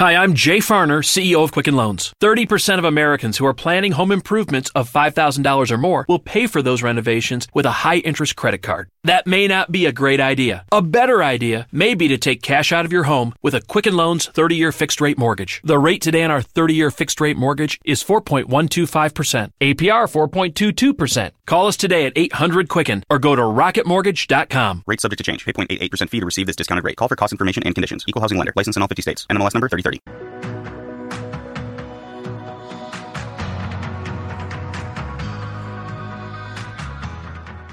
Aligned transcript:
Hi, 0.00 0.16
I'm 0.16 0.32
Jay 0.32 0.60
Farner, 0.60 1.04
CEO 1.04 1.44
of 1.44 1.52
Quicken 1.52 1.76
Loans. 1.76 2.14
30% 2.22 2.78
of 2.78 2.86
Americans 2.86 3.36
who 3.36 3.44
are 3.44 3.52
planning 3.52 3.92
home 3.92 4.10
improvements 4.10 4.70
of 4.74 4.90
$5,000 4.90 5.70
or 5.70 5.76
more 5.76 6.06
will 6.08 6.18
pay 6.18 6.46
for 6.46 6.62
those 6.62 6.82
renovations 6.82 7.46
with 7.52 7.66
a 7.66 7.80
high 7.84 7.98
interest 7.98 8.34
credit 8.34 8.62
card. 8.62 8.88
That 9.04 9.26
may 9.26 9.46
not 9.46 9.70
be 9.70 9.84
a 9.84 9.92
great 9.92 10.18
idea. 10.18 10.64
A 10.72 10.80
better 10.80 11.22
idea 11.22 11.66
may 11.70 11.94
be 11.94 12.08
to 12.08 12.16
take 12.16 12.40
cash 12.40 12.72
out 12.72 12.86
of 12.86 12.92
your 12.92 13.04
home 13.04 13.34
with 13.42 13.52
a 13.52 13.60
Quicken 13.60 13.94
Loans 13.94 14.26
30 14.26 14.56
year 14.56 14.72
fixed 14.72 15.02
rate 15.02 15.18
mortgage. 15.18 15.60
The 15.64 15.78
rate 15.78 16.00
today 16.00 16.22
on 16.22 16.30
our 16.30 16.40
30 16.40 16.72
year 16.72 16.90
fixed 16.90 17.20
rate 17.20 17.36
mortgage 17.36 17.78
is 17.84 18.02
4.125%, 18.02 19.50
APR 19.60 20.06
4.22%. 20.08 21.30
Call 21.50 21.66
us 21.66 21.76
today 21.76 22.06
at 22.06 22.12
800 22.14 22.68
Quicken 22.68 23.02
or 23.10 23.18
go 23.18 23.34
to 23.34 23.42
rocketmortgage.com. 23.42 24.84
Rate 24.86 25.00
subject 25.00 25.18
to 25.18 25.24
change. 25.24 25.44
Pay 25.44 25.52
0.88% 25.52 26.08
fee 26.08 26.20
to 26.20 26.26
receive 26.26 26.46
this 26.46 26.54
discounted 26.54 26.84
rate. 26.84 26.96
Call 26.96 27.08
for 27.08 27.16
cost 27.16 27.32
information 27.32 27.64
and 27.64 27.74
conditions. 27.74 28.04
Equal 28.06 28.22
housing 28.22 28.38
lender. 28.38 28.52
License 28.54 28.76
in 28.76 28.82
all 28.82 28.86
50 28.86 29.02
states. 29.02 29.26
NMLS 29.28 29.54
number 29.54 29.68
3030. 29.68 29.98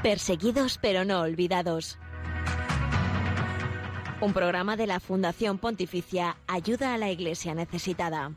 Perseguidos 0.02 0.80
pero 0.82 1.06
no 1.06 1.22
olvidados. 1.22 2.00
Un 4.22 4.34
programa 4.34 4.76
de 4.76 4.88
la 4.88 5.00
Fundación 5.00 5.60
Pontificia 5.60 6.38
Ayuda 6.48 6.96
a 6.96 6.98
la 6.98 7.12
Iglesia 7.12 7.54
Necesitada. 7.54 8.32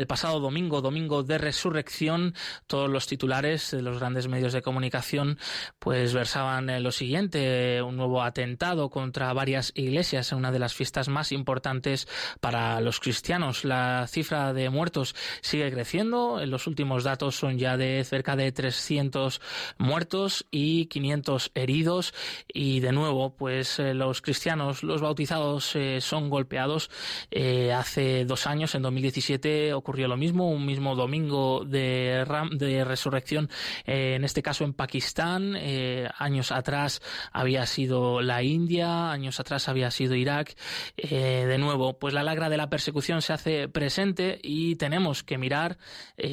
El 0.00 0.06
pasado 0.06 0.40
domingo, 0.40 0.80
domingo 0.80 1.22
de 1.22 1.36
resurrección, 1.36 2.34
todos 2.66 2.88
los 2.88 3.06
titulares 3.06 3.70
de 3.70 3.82
los 3.82 3.98
grandes 3.98 4.28
medios 4.28 4.54
de 4.54 4.62
comunicación 4.62 5.38
pues 5.78 6.14
versaban 6.14 6.82
lo 6.82 6.90
siguiente, 6.90 7.82
un 7.82 7.98
nuevo 7.98 8.22
atentado 8.22 8.88
contra 8.88 9.30
varias 9.34 9.72
iglesias 9.74 10.32
en 10.32 10.38
una 10.38 10.52
de 10.52 10.58
las 10.58 10.72
fiestas 10.72 11.10
más 11.10 11.32
importantes 11.32 12.08
para 12.40 12.80
los 12.80 12.98
cristianos. 12.98 13.66
La 13.66 14.06
cifra 14.08 14.54
de 14.54 14.70
muertos 14.70 15.14
sigue 15.42 15.70
creciendo, 15.70 16.40
los 16.46 16.66
últimos 16.66 17.04
datos 17.04 17.36
son 17.36 17.58
ya 17.58 17.76
de 17.76 18.02
cerca 18.04 18.36
de 18.36 18.52
300 18.52 19.42
muertos 19.76 20.46
y 20.50 20.86
500 20.86 21.50
heridos 21.54 22.14
y 22.48 22.80
de 22.80 22.92
nuevo 22.92 23.36
pues 23.36 23.78
eh, 23.78 23.92
los 23.92 24.22
cristianos, 24.22 24.82
los 24.82 25.02
bautizados 25.02 25.76
eh, 25.76 26.00
son 26.00 26.30
golpeados. 26.30 26.90
Eh, 27.30 27.72
hace 27.74 28.24
dos 28.24 28.46
años, 28.46 28.74
en 28.74 28.82
2017, 28.82 29.74
ocurrió 29.74 29.89
ocurrió 29.90 30.06
lo 30.06 30.16
mismo, 30.16 30.48
un 30.48 30.66
mismo 30.66 30.94
domingo 30.94 31.64
de, 31.64 32.24
de 32.52 32.84
resurrección, 32.84 33.50
eh, 33.86 34.14
en 34.14 34.22
este 34.22 34.40
caso 34.40 34.62
en 34.62 34.72
Pakistán, 34.72 35.56
eh, 35.58 36.08
años 36.16 36.52
atrás 36.52 37.02
había 37.32 37.66
sido 37.66 38.20
la 38.20 38.44
India, 38.44 39.10
años 39.10 39.40
atrás 39.40 39.68
había 39.68 39.90
sido 39.90 40.14
Irak. 40.14 40.54
Eh, 40.96 41.44
de 41.48 41.58
nuevo, 41.58 41.98
pues 41.98 42.14
la 42.14 42.22
lagra 42.22 42.48
de 42.48 42.56
la 42.56 42.70
persecución 42.70 43.20
se 43.20 43.32
hace 43.32 43.66
presente 43.66 44.38
y 44.44 44.76
tenemos 44.76 45.24
que 45.24 45.38
mirar 45.38 45.76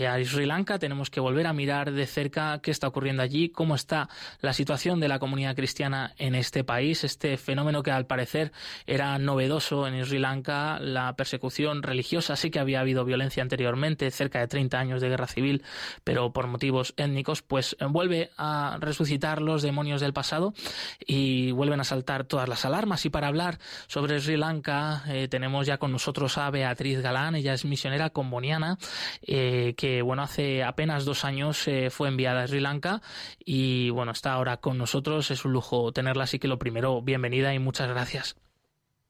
a 0.08 0.24
Sri 0.24 0.46
Lanka, 0.46 0.78
tenemos 0.78 1.10
que 1.10 1.20
volver 1.20 1.48
a 1.48 1.54
mirar 1.54 1.92
de 1.94 2.06
cerca 2.06 2.60
qué 2.62 2.70
está 2.70 2.88
ocurriendo 2.88 3.24
allí, 3.24 3.50
cómo 3.50 3.74
está 3.74 4.08
la 4.40 4.54
situación 4.54 5.00
de 5.00 5.08
la 5.08 5.18
comunidad 5.18 5.56
cristiana 5.56 6.14
en 6.20 6.36
este 6.36 6.64
país, 6.64 7.04
este 7.04 7.38
fenómeno 7.38 7.82
que 7.82 7.90
al 7.90 8.06
parecer 8.06 8.52
era 8.86 9.18
novedoso 9.18 9.88
en 9.88 10.06
Sri 10.06 10.20
Lanka, 10.20 10.80
la 10.80 11.16
persecución 11.16 11.82
religiosa, 11.82 12.36
sí 12.36 12.52
que 12.52 12.60
había 12.60 12.82
habido 12.82 13.04
violencia 13.04 13.47
anteriormente, 13.48 14.12
cerca 14.12 14.40
de 14.40 14.48
30 14.48 14.78
años 14.78 15.02
de 15.02 15.08
guerra 15.10 15.28
civil, 15.28 15.64
pero 16.04 16.34
por 16.34 16.48
motivos 16.48 16.94
étnicos, 16.98 17.42
pues 17.42 17.78
eh, 17.80 17.86
vuelve 17.86 18.30
a 18.38 18.78
resucitar 18.82 19.42
los 19.42 19.62
demonios 19.62 20.02
del 20.02 20.12
pasado 20.12 20.54
y 21.00 21.52
vuelven 21.52 21.80
a 21.80 21.86
saltar 21.86 22.26
todas 22.26 22.50
las 22.50 22.66
alarmas. 22.66 23.06
Y 23.06 23.10
para 23.10 23.28
hablar 23.28 23.60
sobre 23.88 24.20
Sri 24.20 24.36
Lanka, 24.36 25.04
eh, 25.08 25.28
tenemos 25.30 25.66
ya 25.66 25.78
con 25.78 25.94
nosotros 25.94 26.38
a 26.38 26.50
Beatriz 26.52 27.02
Galán, 27.02 27.36
ella 27.36 27.54
es 27.54 27.64
misionera 27.64 28.10
comboniana, 28.10 28.78
eh, 29.22 29.74
que 29.78 30.02
bueno, 30.02 30.24
hace 30.24 30.64
apenas 30.64 31.06
dos 31.06 31.24
años 31.24 31.68
fue 31.90 32.10
enviada 32.10 32.44
a 32.44 32.48
Sri 32.48 32.60
Lanka 32.60 33.02
y 33.40 33.90
bueno, 33.92 34.12
está 34.12 34.34
ahora 34.34 34.58
con 34.58 34.78
nosotros. 34.78 35.32
Es 35.32 35.46
un 35.46 35.54
lujo 35.54 35.92
tenerla, 35.94 36.26
así 36.26 36.38
que 36.38 36.48
lo 36.48 36.60
primero, 36.60 37.02
bienvenida 37.02 37.54
y 37.54 37.60
muchas 37.60 37.88
gracias. 37.90 38.36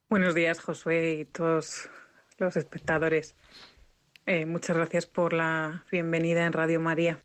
Buenos 0.09 0.35
días, 0.35 0.59
Josué 0.59 1.19
y 1.21 1.25
todos 1.25 1.89
los 2.37 2.55
espectadores. 2.55 3.35
Eh, 4.27 4.45
muchas 4.45 4.75
gracias 4.75 5.05
por 5.05 5.31
la 5.31 5.85
bienvenida 5.89 6.45
en 6.45 6.51
Radio 6.51 6.81
María. 6.81 7.23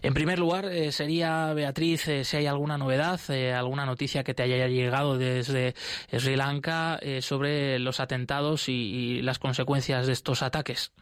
En 0.00 0.14
primer 0.14 0.38
lugar, 0.38 0.64
eh, 0.64 0.90
sería, 0.90 1.52
Beatriz, 1.52 2.08
eh, 2.08 2.24
si 2.24 2.38
hay 2.38 2.46
alguna 2.46 2.78
novedad, 2.78 3.20
alguna 3.54 3.84
noticia 3.84 4.24
que 4.24 4.32
te 4.32 4.42
haya 4.42 4.66
llegado 4.66 5.18
desde 5.18 5.74
Sri 6.10 6.36
Lanka 6.36 6.98
sobre 7.20 7.78
los 7.78 8.00
atentados 8.00 8.70
y, 8.70 9.20
las 9.20 9.38
consecuencias 9.38 10.06
de 10.06 10.14
estos 10.14 10.42
ataques. 10.42 10.94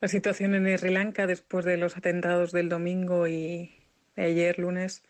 La 0.00 0.06
situación 0.06 0.54
en 0.54 0.78
Sri 0.78 0.90
Lanka 0.90 1.26
después 1.26 1.64
de 1.64 1.76
los 1.76 1.96
atentados 1.96 2.52
del 2.52 2.68
domingo 2.68 3.26
y 3.26 3.74
de 4.14 4.26
ayer 4.26 4.60
lunes 4.60 5.02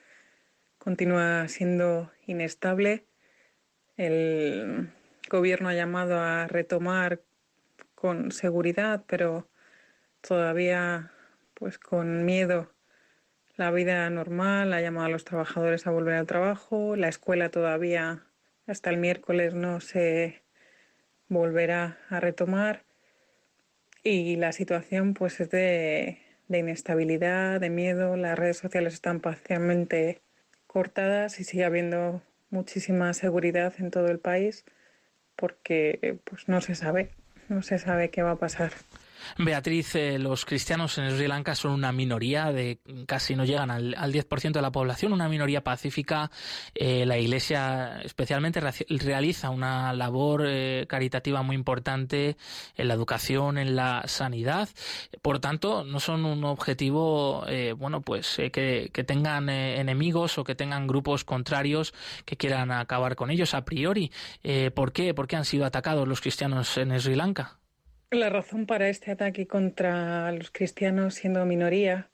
continúa 0.78 1.46
siendo 1.48 2.10
inestable. 2.26 3.04
El 3.98 4.88
gobierno 5.28 5.68
ha 5.68 5.74
llamado 5.74 6.18
a 6.18 6.46
retomar 6.46 7.20
con 7.96 8.30
seguridad, 8.30 9.02
pero 9.08 9.48
todavía 10.20 11.10
pues 11.54 11.78
con 11.78 12.24
miedo. 12.24 12.70
La 13.56 13.70
vida 13.70 14.08
normal, 14.10 14.72
ha 14.74 14.80
llamado 14.82 15.06
a 15.06 15.10
los 15.10 15.24
trabajadores 15.24 15.86
a 15.86 15.90
volver 15.90 16.14
al 16.14 16.26
trabajo, 16.26 16.94
la 16.94 17.08
escuela 17.08 17.48
todavía 17.48 18.22
hasta 18.66 18.90
el 18.90 18.98
miércoles 18.98 19.54
no 19.54 19.80
se 19.80 20.42
volverá 21.28 21.98
a 22.10 22.20
retomar. 22.20 22.84
Y 24.04 24.36
la 24.36 24.52
situación 24.52 25.14
pues 25.14 25.40
es 25.40 25.50
de, 25.50 26.20
de 26.48 26.58
inestabilidad, 26.58 27.60
de 27.60 27.70
miedo, 27.70 28.16
las 28.16 28.38
redes 28.38 28.58
sociales 28.58 28.94
están 28.94 29.20
parcialmente 29.20 30.20
cortadas 30.66 31.40
y 31.40 31.44
sigue 31.44 31.64
habiendo 31.64 32.22
muchísima 32.50 33.12
seguridad 33.14 33.72
en 33.78 33.90
todo 33.90 34.08
el 34.08 34.18
país 34.18 34.64
porque 35.34 36.18
pues 36.24 36.48
no 36.48 36.60
se 36.60 36.74
sabe 36.74 37.10
no 37.48 37.62
se 37.62 37.78
sabe 37.78 38.10
qué 38.10 38.22
va 38.22 38.32
a 38.32 38.36
pasar. 38.36 38.72
Beatriz, 39.38 39.94
eh, 39.94 40.18
los 40.18 40.44
cristianos 40.44 40.98
en 40.98 41.10
Sri 41.10 41.26
Lanka 41.26 41.54
son 41.54 41.72
una 41.72 41.92
minoría, 41.92 42.52
de 42.52 42.78
casi 43.06 43.34
no 43.34 43.44
llegan 43.44 43.70
al, 43.70 43.94
10% 43.94 44.52
de 44.52 44.62
la 44.62 44.72
población, 44.72 45.12
una 45.12 45.28
minoría 45.28 45.62
pacífica. 45.62 46.30
Eh, 46.74 47.04
la 47.06 47.18
Iglesia 47.18 48.00
especialmente 48.02 48.60
realiza 48.60 49.50
una 49.50 49.92
labor 49.92 50.44
eh, 50.46 50.86
caritativa 50.88 51.42
muy 51.42 51.56
importante 51.56 52.36
en 52.76 52.88
la 52.88 52.94
educación, 52.94 53.58
en 53.58 53.76
la 53.76 54.04
sanidad. 54.06 54.68
Por 55.22 55.38
tanto, 55.38 55.84
no 55.84 56.00
son 56.00 56.24
un 56.24 56.44
objetivo, 56.44 57.44
bueno, 57.76 58.00
pues 58.00 58.36
que, 58.36 58.90
que, 58.92 59.04
tengan 59.04 59.48
enemigos 59.48 60.38
o 60.38 60.44
que 60.44 60.54
tengan 60.54 60.86
grupos 60.86 61.24
contrarios 61.24 61.94
que 62.24 62.36
quieran 62.36 62.70
acabar 62.70 63.16
con 63.16 63.30
ellos 63.30 63.54
a 63.54 63.64
priori. 63.64 64.10
¿Por 64.74 64.92
qué? 64.92 65.14
¿Por 65.14 65.26
qué 65.26 65.36
han 65.36 65.44
sido 65.44 65.64
atacados 65.64 66.08
los 66.08 66.20
cristianos 66.20 66.76
en 66.76 66.98
Sri 67.00 67.14
Lanka? 67.14 67.58
La 68.10 68.30
razón 68.30 68.66
para 68.66 68.88
este 68.88 69.10
ataque 69.10 69.48
contra 69.48 70.30
los 70.32 70.52
cristianos 70.52 71.14
siendo 71.14 71.44
minoría 71.44 72.08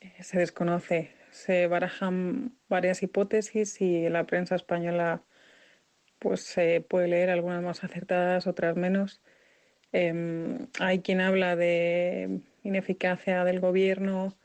eh, 0.00 0.22
se 0.22 0.38
desconoce. 0.38 1.12
Se 1.30 1.66
barajan 1.66 2.56
varias 2.68 3.02
hipótesis 3.02 3.80
y 3.82 4.08
la 4.08 4.24
prensa 4.24 4.54
española 4.56 5.22
pues 6.18 6.40
se 6.42 6.80
puede 6.80 7.08
leer 7.08 7.30
algunas 7.30 7.62
más 7.62 7.84
acertadas, 7.84 8.46
otras 8.46 8.76
menos. 8.76 9.20
Em, 9.92 10.68
hay 10.78 11.00
quien 11.00 11.20
habla 11.20 11.54
de 11.56 12.40
ineficacia 12.62 13.44
del 13.44 13.60
gobierno 13.60 14.36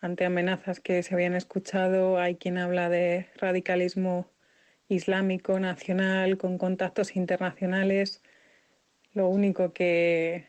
ante 0.00 0.24
amenazas 0.24 0.80
que 0.80 1.02
se 1.02 1.14
habían 1.14 1.34
escuchado, 1.34 2.18
hay 2.18 2.36
quien 2.36 2.58
habla 2.58 2.88
de 2.88 3.26
radicalismo 3.36 4.30
islámico 4.88 5.58
nacional 5.60 6.38
con 6.38 6.58
contactos 6.58 7.16
internacionales. 7.16 8.22
Lo 9.14 9.28
único 9.28 9.72
que, 9.72 10.46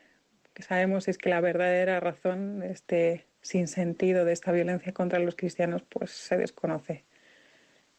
sabemos 0.58 1.08
es 1.08 1.20
que 1.20 1.30
la 1.30 1.40
verdadera 1.40 2.00
razón 2.00 2.60
de 2.60 2.72
este 2.72 3.26
sinsentido 3.42 4.26
de 4.26 4.34
esta 4.34 4.52
violencia 4.52 4.92
contra 4.92 5.20
los 5.20 5.36
cristianos 5.36 5.84
pues 5.84 6.10
se 6.12 6.36
desconoce. 6.38 7.06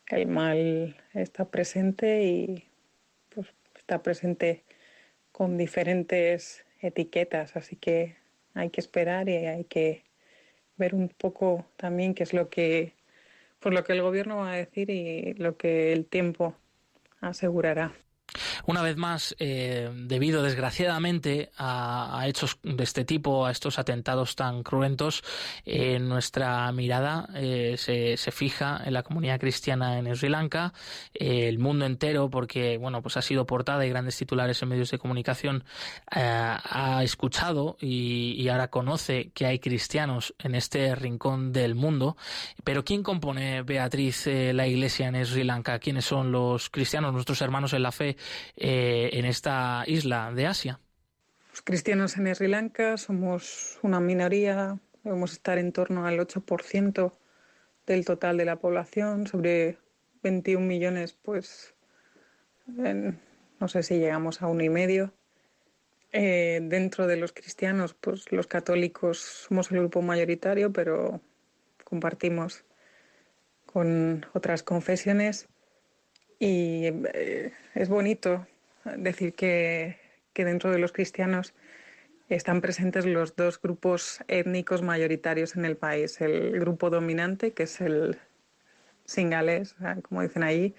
El 0.08 0.26
mal 0.26 0.96
está 1.14 1.48
presente 1.48 2.24
y 2.24 2.64
pues, 3.32 3.54
está 3.76 4.02
presente 4.02 4.64
con 5.30 5.56
diferentes 5.56 6.64
etiquetas, 6.80 7.56
así 7.56 7.76
que 7.76 8.16
hay 8.54 8.70
que 8.70 8.80
esperar 8.80 9.28
y 9.28 9.36
hay 9.36 9.64
que 9.64 10.04
ver 10.76 10.94
un 10.94 11.08
poco 11.10 11.64
también 11.76 12.14
qué 12.14 12.24
es 12.24 12.32
lo 12.32 12.50
que 12.50 12.94
por 13.60 13.72
lo 13.72 13.84
que 13.84 13.92
el 13.92 14.02
gobierno 14.02 14.38
va 14.38 14.52
a 14.52 14.56
decir 14.56 14.90
y 14.90 15.34
lo 15.34 15.56
que 15.56 15.92
el 15.92 16.06
tiempo 16.06 16.56
asegurará. 17.20 17.94
Una 18.66 18.82
vez 18.82 18.96
más, 18.96 19.36
eh, 19.38 19.88
debido 19.94 20.42
desgraciadamente 20.42 21.50
a, 21.56 22.24
hechos 22.26 22.58
de 22.64 22.82
este 22.82 23.04
tipo, 23.04 23.46
a 23.46 23.52
estos 23.52 23.78
atentados 23.78 24.34
tan 24.34 24.64
cruentos, 24.64 25.22
eh, 25.64 26.00
nuestra 26.00 26.70
mirada 26.72 27.28
eh, 27.36 27.76
se, 27.78 28.16
se, 28.16 28.32
fija 28.32 28.82
en 28.84 28.92
la 28.92 29.04
comunidad 29.04 29.38
cristiana 29.38 29.98
en 30.00 30.14
Sri 30.16 30.28
Lanka, 30.28 30.72
el 31.14 31.60
mundo 31.60 31.86
entero, 31.86 32.28
porque 32.28 32.76
bueno, 32.76 33.02
pues 33.02 33.16
ha 33.16 33.22
sido 33.22 33.46
portada 33.46 33.86
y 33.86 33.88
grandes 33.88 34.16
titulares 34.16 34.60
en 34.60 34.68
medios 34.68 34.90
de 34.90 34.98
comunicación, 34.98 35.62
ha 36.10 37.00
escuchado 37.04 37.76
y, 37.80 38.34
y 38.36 38.48
ahora 38.48 38.68
conoce 38.68 39.30
que 39.32 39.46
hay 39.46 39.60
cristianos 39.60 40.34
en 40.40 40.56
este 40.56 40.92
rincón 40.96 41.52
del 41.52 41.76
mundo. 41.76 42.16
Pero 42.64 42.84
¿quién 42.84 43.04
compone, 43.04 43.62
Beatriz, 43.62 44.26
la 44.26 44.66
iglesia 44.66 45.06
en 45.06 45.24
Sri 45.24 45.44
Lanka? 45.44 45.78
¿Quiénes 45.78 46.04
son 46.04 46.32
los 46.32 46.68
cristianos, 46.68 47.12
nuestros 47.12 47.40
hermanos 47.42 47.72
en 47.72 47.82
la 47.84 47.92
fe 47.92 48.16
eh, 48.56 49.10
en 49.12 49.24
esta 49.24 49.84
isla 49.86 50.32
de 50.34 50.46
Asia? 50.46 50.80
Los 51.50 51.62
cristianos 51.62 52.16
en 52.16 52.34
Sri 52.34 52.48
Lanka 52.48 52.96
somos 52.96 53.78
una 53.82 54.00
minoría, 54.00 54.78
debemos 55.04 55.32
estar 55.32 55.58
en 55.58 55.72
torno 55.72 56.06
al 56.06 56.18
8% 56.18 57.12
del 57.86 58.04
total 58.04 58.36
de 58.36 58.44
la 58.44 58.56
población, 58.56 59.26
sobre 59.26 59.78
21 60.22 60.66
millones, 60.66 61.16
pues 61.22 61.74
no 62.66 63.68
sé 63.68 63.82
si 63.82 63.98
llegamos 63.98 64.42
a 64.42 64.48
uno 64.48 64.64
y 64.64 64.68
medio. 64.68 65.14
Eh, 66.12 66.60
dentro 66.62 67.06
de 67.06 67.16
los 67.16 67.32
cristianos, 67.32 67.94
pues 67.94 68.32
los 68.32 68.46
católicos 68.46 69.18
somos 69.18 69.70
el 69.70 69.78
grupo 69.78 70.02
mayoritario, 70.02 70.72
pero 70.72 71.20
compartimos 71.84 72.64
con 73.66 74.26
otras 74.32 74.62
confesiones 74.62 75.48
y 76.38 76.86
eh, 77.14 77.52
es 77.74 77.88
bonito 77.88 78.46
decir 78.96 79.34
que, 79.34 79.98
dentro 80.34 80.70
de 80.70 80.78
los 80.78 80.92
cristianos 80.92 81.54
están 82.28 82.60
presentes 82.60 83.06
los 83.06 83.36
dos 83.36 83.60
grupos 83.60 84.20
étnicos 84.28 84.82
mayoritarios 84.82 85.56
en 85.56 85.64
el 85.64 85.76
país. 85.76 86.20
El 86.20 86.58
grupo 86.60 86.90
dominante, 86.90 87.52
que 87.52 87.62
es 87.62 87.80
el 87.80 88.18
singalés, 89.06 89.76
como 90.02 90.22
dicen 90.22 90.42
ahí, 90.42 90.74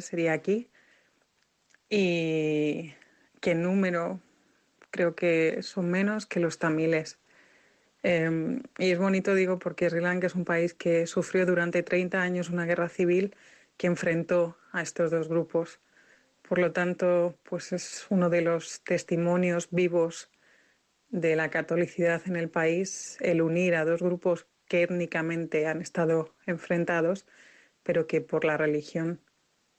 sería 0.00 0.32
aquí, 0.32 0.68
y 1.88 2.94
que 3.40 3.52
en 3.52 3.62
número 3.62 4.20
creo 4.90 5.14
que 5.14 5.62
son 5.62 5.90
menos 5.90 6.26
que 6.26 6.40
los 6.40 6.58
tamiles. 6.58 7.18
Em, 8.02 8.62
y 8.78 8.90
es 8.92 8.98
bonito, 8.98 9.34
digo, 9.34 9.58
porque 9.58 9.90
Sri 9.90 10.00
Lanka 10.00 10.26
es 10.28 10.34
un 10.34 10.44
país 10.44 10.74
que 10.74 11.06
sufrió 11.06 11.46
durante 11.46 11.82
30 11.82 12.22
años 12.22 12.50
una 12.50 12.66
guerra 12.66 12.88
civil 12.88 13.34
que 13.76 13.86
enfrentó 13.86 14.56
a 14.72 14.82
estos 14.82 15.10
dos 15.10 15.28
grupos. 15.28 15.80
Por 16.42 16.58
lo 16.58 16.72
tanto, 16.72 17.38
pues 17.42 17.72
es 17.72 18.06
uno 18.10 18.30
de 18.30 18.42
los 18.42 18.82
testimonios 18.82 19.68
vivos 19.70 20.30
de 21.08 21.36
la 21.36 21.50
catolicidad 21.50 22.22
en 22.26 22.36
el 22.36 22.48
país, 22.48 23.16
el 23.20 23.42
unir 23.42 23.74
a 23.74 23.84
dos 23.84 24.02
grupos 24.02 24.46
que 24.68 24.82
étnicamente 24.82 25.66
han 25.66 25.80
estado 25.80 26.34
enfrentados, 26.46 27.26
pero 27.82 28.06
que 28.06 28.20
por 28.20 28.44
la 28.44 28.56
religión 28.56 29.20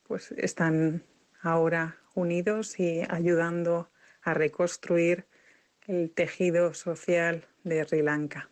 pues 0.02 0.32
están 0.32 1.04
ahora 1.42 1.98
unidos 2.14 2.80
y 2.80 3.02
ayudando 3.08 3.90
a 4.22 4.34
reconstruir 4.34 5.26
el 5.86 6.10
tejido 6.10 6.72
social 6.74 7.46
de 7.64 7.84
Sri 7.84 8.02
Lanka. 8.02 8.50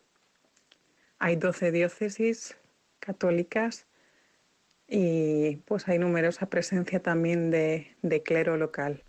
Hay 1.19 1.35
12 1.35 1.71
diócesis 1.71 2.57
católicas 2.99 3.86
y 4.87 5.57
pues 5.65 5.87
hay 5.87 5.99
numerosa 5.99 6.47
presencia 6.47 7.01
también 7.01 7.51
de, 7.51 7.95
clero 8.23 8.57
local. 8.57 9.03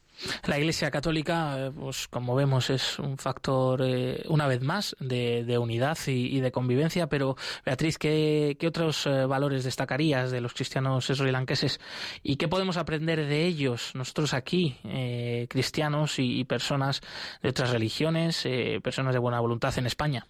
La 0.49 0.59
Iglesia 0.59 0.91
Católica, 0.91 1.73
pues 1.79 2.09
como 2.09 2.35
vemos, 2.35 2.71
es 2.71 2.99
un 2.99 3.19
factor, 3.19 3.83
eh, 3.85 4.25
una 4.29 4.49
vez 4.49 4.61
más, 4.63 4.97
de, 4.99 5.57
unidad 5.59 5.97
y, 6.09 6.41
de 6.41 6.51
convivencia. 6.51 7.07
Pero, 7.07 7.37
Beatriz, 7.65 7.99
¿qué, 7.99 8.57
otros 8.67 9.07
eh, 9.07 9.27
valores 9.27 9.63
destacarías 9.63 10.33
de 10.33 10.41
los 10.41 10.55
cristianos 10.55 11.07
srilanqueses 11.07 11.79
y 12.25 12.35
qué 12.35 12.49
podemos 12.49 12.77
aprender 12.77 13.27
de 13.27 13.45
ellos, 13.45 13.95
nosotros 13.95 14.35
aquí, 14.35 14.77
eh, 14.83 15.47
cristianos 15.49 16.19
y, 16.19 16.41
y, 16.41 16.45
personas 16.45 17.01
de 17.41 17.51
otras 17.51 17.71
religiones, 17.71 18.43
personas 18.83 19.13
de 19.13 19.21
buena 19.21 19.39
voluntad 19.39 19.79
en 19.79 19.87
España? 19.87 20.27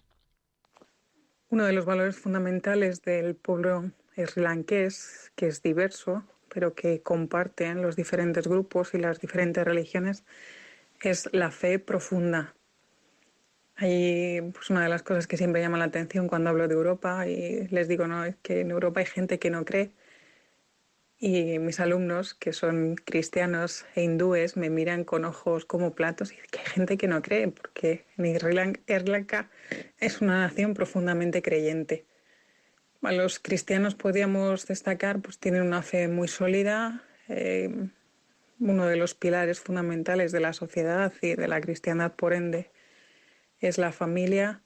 Uno 1.49 1.65
de 1.65 1.73
los 1.73 1.85
valores 1.85 2.15
fundamentales 2.15 3.01
del 3.01 3.35
pueblo 3.35 3.91
srilanqués, 4.15 5.31
que 5.35 5.47
es 5.47 5.61
diverso, 5.61 6.23
pero 6.49 6.73
que 6.73 7.01
comparten 7.01 7.81
los 7.81 7.95
diferentes 7.95 8.47
grupos 8.47 8.93
y 8.93 8.97
las 8.97 9.19
diferentes 9.19 9.63
religiones, 9.63 10.23
es 11.01 11.29
la 11.31 11.51
fe 11.51 11.79
profunda. 11.79 12.53
Hay 13.75 14.41
pues 14.53 14.69
una 14.69 14.83
de 14.83 14.89
las 14.89 15.03
cosas 15.03 15.27
que 15.27 15.37
siempre 15.37 15.61
llama 15.61 15.77
la 15.77 15.85
atención 15.85 16.27
cuando 16.27 16.49
hablo 16.49 16.67
de 16.67 16.73
Europa 16.73 17.27
y 17.27 17.67
les 17.69 17.87
digo, 17.87 18.07
no, 18.07 18.25
es 18.25 18.35
que 18.41 18.61
en 18.61 18.71
Europa 18.71 18.99
hay 18.99 19.05
gente 19.05 19.39
que 19.39 19.49
no 19.49 19.63
cree 19.63 19.91
y 21.19 21.59
mis 21.59 21.81
alumnos, 21.81 22.33
que 22.33 22.53
son 22.53 22.95
cristianos 22.95 23.85
e 23.93 24.03
hindúes, 24.03 24.55
me 24.55 24.69
miran 24.69 25.03
con 25.03 25.25
ojos 25.25 25.65
como 25.65 25.93
platos 25.93 26.31
y 26.31 26.35
que 26.49 26.59
hay 26.59 26.65
gente 26.65 26.97
que 26.97 27.09
no 27.09 27.21
cree, 27.21 27.49
porque 27.49 28.05
en 28.17 28.39
Sri 28.39 28.53
Lanka 28.53 29.49
es 29.99 30.21
una 30.21 30.39
nación 30.39 30.73
profundamente 30.73 31.41
creyente. 31.41 32.05
Los 33.01 33.39
cristianos 33.39 33.95
podríamos 33.95 34.67
destacar, 34.67 35.21
pues 35.21 35.37
tienen 35.39 35.61
una 35.61 35.81
fe 35.81 36.07
muy 36.07 36.27
sólida. 36.27 37.03
Eh, 37.29 37.89
uno 38.59 38.87
de 38.87 38.97
los 38.97 39.15
pilares 39.15 39.61
fundamentales 39.61 40.31
de 40.31 40.41
la 40.41 40.51
sociedad 40.53 41.13
y 41.21 41.35
de 41.35 41.47
la 41.47 41.61
cristiandad, 41.61 42.13
por 42.15 42.33
ende, 42.33 42.71
es 43.59 43.77
la 43.77 43.91
familia. 43.91 44.61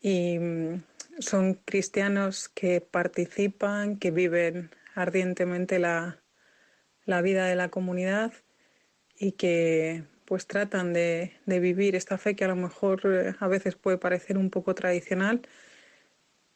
Y 0.00 0.38
mm, 0.38 0.82
son 1.18 1.54
cristianos 1.54 2.48
que 2.48 2.80
participan, 2.80 3.98
que 3.98 4.10
viven 4.10 4.70
ardientemente 4.94 5.78
la, 5.78 6.22
la 7.04 7.20
vida 7.22 7.46
de 7.46 7.56
la 7.56 7.68
comunidad 7.68 8.32
y 9.18 9.32
que 9.32 10.04
pues 10.24 10.46
tratan 10.46 10.92
de, 10.92 11.32
de, 11.44 11.60
vivir 11.60 11.94
esta 11.94 12.16
fe 12.16 12.34
que 12.34 12.44
a 12.44 12.48
lo 12.48 12.56
mejor 12.56 13.02
eh, 13.04 13.34
a 13.38 13.48
veces 13.48 13.76
puede 13.76 13.98
parecer 13.98 14.38
un 14.38 14.50
poco 14.50 14.74
tradicional, 14.74 15.42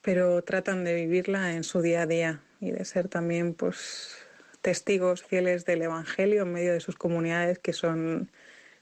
pero 0.09 0.43
tratan 0.43 0.85
de 0.85 0.95
vivirla 0.95 1.53
en 1.53 1.65
su 1.65 1.83
día 1.83 2.01
a 2.01 2.07
día 2.07 2.41
y 2.61 2.71
de 2.71 2.87
ser 2.87 3.09
también 3.09 3.53
pues 3.53 4.17
testigos 4.63 5.23
fieles 5.23 5.67
del 5.67 5.83
Evangelio 5.83 6.45
en 6.45 6.53
medio 6.55 6.73
de 6.73 6.81
sus 6.81 6.97
comunidades 6.97 7.59
que 7.59 7.75
son 7.75 8.31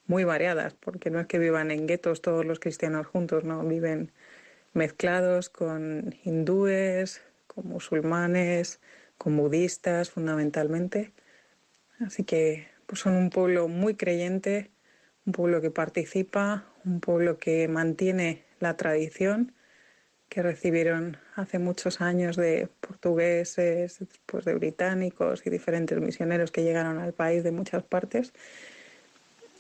muy 0.07 0.23
variadas, 0.23 0.75
porque 0.75 1.11
no 1.11 1.19
es 1.19 1.27
que 1.27 1.41
vivan 1.41 1.73
en 1.73 1.89
guetos 1.89 2.23
todos 2.23 2.47
los 2.47 2.61
cristianos 2.61 3.09
juntos, 3.09 3.43
no, 3.43 3.65
viven 3.65 4.13
mezclados 4.73 5.49
con 5.51 6.15
hindúes, 6.23 7.23
con 7.49 7.67
musulmanes, 7.67 8.79
con 9.19 9.37
budistas 9.37 10.11
fundamentalmente. 10.11 11.11
Así 11.99 12.23
que 12.23 12.69
pues 12.87 13.01
son 13.01 13.17
un 13.17 13.31
pueblo 13.31 13.67
muy 13.67 13.97
creyente, 13.97 14.71
un 15.25 15.33
pueblo 15.33 15.61
que 15.61 15.73
participa, 15.73 16.67
un 16.85 17.01
pueblo 17.01 17.37
que 17.39 17.67
mantiene 17.67 18.45
la 18.61 18.77
tradición 18.77 19.56
que 20.29 20.43
recibieron 20.43 21.17
hace 21.35 21.59
muchos 21.59 22.01
años 22.01 22.37
de 22.37 22.69
portugueses, 22.81 23.99
pues 24.27 24.45
de 24.45 24.55
británicos 24.55 25.47
y 25.47 25.51
diferentes 25.51 25.99
misioneros 26.01 26.51
que 26.51 26.63
llegaron 26.63 26.99
al 26.99 27.13
país 27.13 27.45
de 27.45 27.53
muchas 27.53 27.83
partes 27.83 28.33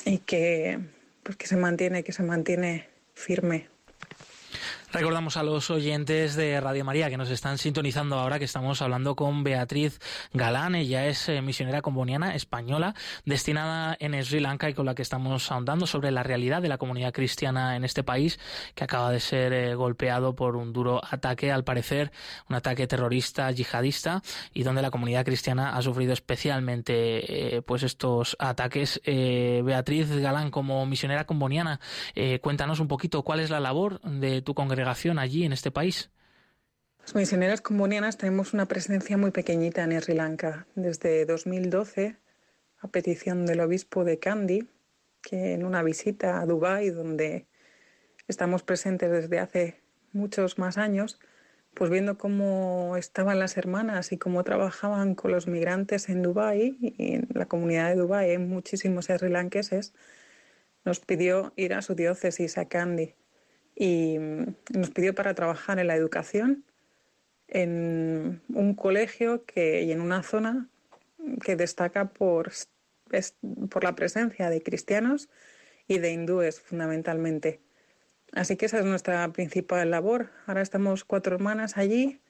y 0.04 0.18
que 0.18 0.78
pues 1.22 1.36
que 1.36 1.46
se 1.46 1.56
mantiene, 1.56 2.04
que 2.04 2.12
se 2.12 2.22
mantiene 2.22 2.88
firme 3.14 3.68
Recordamos 4.96 5.36
a 5.36 5.42
los 5.42 5.70
oyentes 5.70 6.36
de 6.36 6.58
Radio 6.58 6.82
María 6.82 7.10
que 7.10 7.18
nos 7.18 7.28
están 7.28 7.58
sintonizando 7.58 8.16
ahora 8.16 8.38
que 8.38 8.46
estamos 8.46 8.80
hablando 8.80 9.14
con 9.14 9.44
Beatriz 9.44 10.00
Galán. 10.32 10.74
Ella 10.74 11.04
es 11.04 11.28
eh, 11.28 11.42
misionera 11.42 11.82
comboniana 11.82 12.34
española 12.34 12.94
destinada 13.26 13.94
en 14.00 14.14
Sri 14.24 14.40
Lanka 14.40 14.70
y 14.70 14.72
con 14.72 14.86
la 14.86 14.94
que 14.94 15.02
estamos 15.02 15.52
ahondando 15.52 15.86
sobre 15.86 16.10
la 16.12 16.22
realidad 16.22 16.62
de 16.62 16.68
la 16.68 16.78
comunidad 16.78 17.12
cristiana 17.12 17.76
en 17.76 17.84
este 17.84 18.04
país 18.04 18.40
que 18.74 18.84
acaba 18.84 19.10
de 19.10 19.20
ser 19.20 19.52
eh, 19.52 19.74
golpeado 19.74 20.34
por 20.34 20.56
un 20.56 20.72
duro 20.72 21.02
ataque, 21.04 21.52
al 21.52 21.62
parecer 21.62 22.10
un 22.48 22.56
ataque 22.56 22.86
terrorista 22.86 23.50
yihadista 23.50 24.22
y 24.54 24.62
donde 24.62 24.80
la 24.80 24.90
comunidad 24.90 25.26
cristiana 25.26 25.76
ha 25.76 25.82
sufrido 25.82 26.14
especialmente 26.14 27.56
eh, 27.56 27.60
pues 27.60 27.82
estos 27.82 28.34
ataques. 28.38 29.02
Beatriz 29.04 30.08
Galán, 30.10 30.50
como 30.50 30.86
misionera 30.86 31.26
comboniana, 31.26 31.80
cuéntanos 32.40 32.80
un 32.80 32.88
poquito 32.88 33.22
cuál 33.22 33.40
es 33.40 33.50
la 33.50 33.60
labor 33.60 34.00
de 34.00 34.40
tu 34.40 34.54
congregación 34.54 34.85
allí 35.18 35.44
en 35.44 35.52
este 35.52 35.70
país? 35.70 36.10
Las 37.00 37.14
misioneras 37.14 37.60
combonianas 37.60 38.16
tenemos 38.16 38.52
una 38.52 38.66
presencia 38.66 39.16
muy 39.16 39.30
pequeñita 39.30 39.84
en 39.84 40.00
Sri 40.00 40.14
Lanka. 40.14 40.66
Desde 40.74 41.24
2012, 41.24 42.16
a 42.78 42.88
petición 42.88 43.46
del 43.46 43.60
obispo 43.60 44.04
de 44.04 44.18
Kandy, 44.18 44.68
que 45.22 45.54
en 45.54 45.64
una 45.64 45.82
visita 45.82 46.40
a 46.40 46.46
Dubái, 46.46 46.90
donde 46.90 47.46
estamos 48.28 48.62
presentes 48.62 49.10
desde 49.10 49.38
hace 49.38 49.82
muchos 50.12 50.58
más 50.58 50.78
años, 50.78 51.20
pues 51.74 51.90
viendo 51.90 52.16
cómo 52.16 52.96
estaban 52.96 53.38
las 53.38 53.56
hermanas 53.56 54.10
y 54.10 54.18
cómo 54.18 54.42
trabajaban 54.44 55.14
con 55.14 55.30
los 55.30 55.46
migrantes 55.46 56.08
en 56.08 56.22
Dubái 56.22 56.76
y 56.80 57.14
en 57.14 57.28
la 57.34 57.46
comunidad 57.46 57.90
de 57.90 57.96
Dubái 57.96 58.30
hay 58.30 58.38
muchísimos 58.38 59.06
sri 59.06 59.28
lankeses, 59.28 59.94
nos 60.84 61.00
pidió 61.00 61.52
ir 61.54 61.74
a 61.74 61.82
su 61.82 61.94
diócesis, 61.94 62.56
a 62.56 62.64
Kandy, 62.66 63.14
y 63.76 64.16
nos 64.18 64.90
pidió 64.90 65.14
para 65.14 65.34
trabajar 65.34 65.78
en 65.78 65.86
la 65.86 65.94
educación 65.94 66.64
en 67.48 68.42
un 68.48 68.74
colegio 68.74 69.44
que, 69.44 69.82
y 69.82 69.92
en 69.92 70.00
una 70.00 70.22
zona 70.22 70.68
que 71.44 71.54
destaca 71.56 72.08
por, 72.08 72.50
por 73.70 73.84
la 73.84 73.94
presencia 73.94 74.50
de 74.50 74.62
cristianos 74.62 75.28
y 75.86 75.98
de 75.98 76.10
hindúes 76.10 76.60
fundamentalmente. 76.60 77.60
Así 78.32 78.56
que 78.56 78.66
esa 78.66 78.78
es 78.78 78.84
nuestra 78.84 79.28
principal 79.32 79.90
labor. 79.90 80.30
Ahora 80.46 80.62
estamos 80.62 81.04
cuatro 81.04 81.36
hermanas 81.36 81.76
allí, 81.76 82.20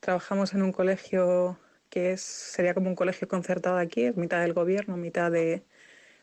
trabajamos 0.00 0.54
en 0.54 0.62
un 0.62 0.72
colegio 0.72 1.58
que 1.90 2.12
es, 2.12 2.22
sería 2.22 2.74
como 2.74 2.88
un 2.88 2.96
colegio 2.96 3.28
concertado 3.28 3.78
aquí, 3.78 4.04
es 4.04 4.16
mitad 4.16 4.40
del 4.40 4.54
gobierno, 4.54 4.96
mitad 4.96 5.30
de, 5.30 5.64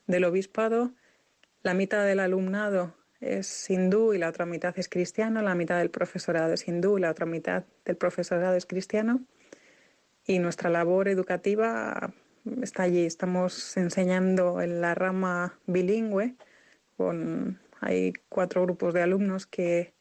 del 0.07 0.23
obispado. 0.23 0.93
La 1.61 1.73
mitad 1.75 2.05
del 2.05 2.19
alumnado 2.19 2.95
es 3.21 3.69
hindú 3.69 4.13
y 4.13 4.17
la 4.17 4.29
otra 4.29 4.45
mitad 4.45 4.73
es 4.77 4.89
cristiano, 4.89 5.41
la 5.41 5.55
mitad 5.55 5.77
del 5.77 5.91
profesorado 5.91 6.53
es 6.53 6.67
hindú 6.67 6.97
y 6.97 7.01
la 7.01 7.11
otra 7.11 7.25
mitad 7.25 7.63
del 7.85 7.95
profesorado 7.95 8.55
es 8.55 8.65
cristiano. 8.65 9.21
Y 10.25 10.39
nuestra 10.39 10.69
labor 10.69 11.07
educativa 11.07 12.13
está 12.61 12.83
allí. 12.83 13.05
Estamos 13.05 13.77
enseñando 13.77 14.61
en 14.61 14.81
la 14.81 14.95
rama 14.95 15.59
bilingüe 15.67 16.35
con 16.97 17.59
hay 17.79 18.13
cuatro 18.29 18.61
grupos 18.61 18.93
de 18.93 19.01
alumnos 19.01 19.47
que 19.47 19.93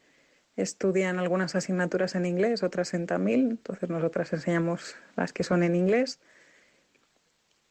estudian 0.56 1.18
algunas 1.18 1.54
asignaturas 1.54 2.14
en 2.14 2.26
inglés, 2.26 2.62
otras 2.62 2.92
en 2.92 3.06
tamil, 3.06 3.50
entonces 3.52 3.88
nosotras 3.88 4.32
enseñamos 4.34 4.96
las 5.16 5.32
que 5.32 5.42
son 5.42 5.62
en 5.62 5.74
inglés. 5.74 6.20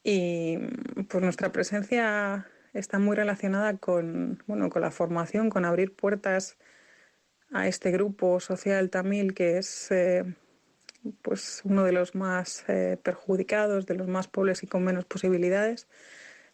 Y 0.03 0.57
pues 1.07 1.23
nuestra 1.23 1.51
presencia 1.51 2.47
está 2.73 2.99
muy 2.99 3.15
relacionada 3.15 3.77
con, 3.77 4.43
bueno, 4.47 4.69
con 4.69 4.81
la 4.81 4.91
formación, 4.91 5.49
con 5.49 5.65
abrir 5.65 5.95
puertas 5.95 6.57
a 7.51 7.67
este 7.67 7.91
grupo 7.91 8.39
social 8.39 8.89
tamil 8.89 9.33
que 9.33 9.57
es 9.57 9.91
eh, 9.91 10.23
pues 11.21 11.61
uno 11.63 11.83
de 11.83 11.91
los 11.91 12.15
más 12.15 12.63
eh, 12.67 12.97
perjudicados, 13.01 13.85
de 13.85 13.95
los 13.95 14.07
más 14.07 14.27
pobres 14.27 14.63
y 14.63 14.67
con 14.67 14.83
menos 14.83 15.05
posibilidades 15.05 15.88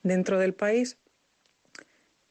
dentro 0.03 0.39
del 0.39 0.53
país 0.53 0.97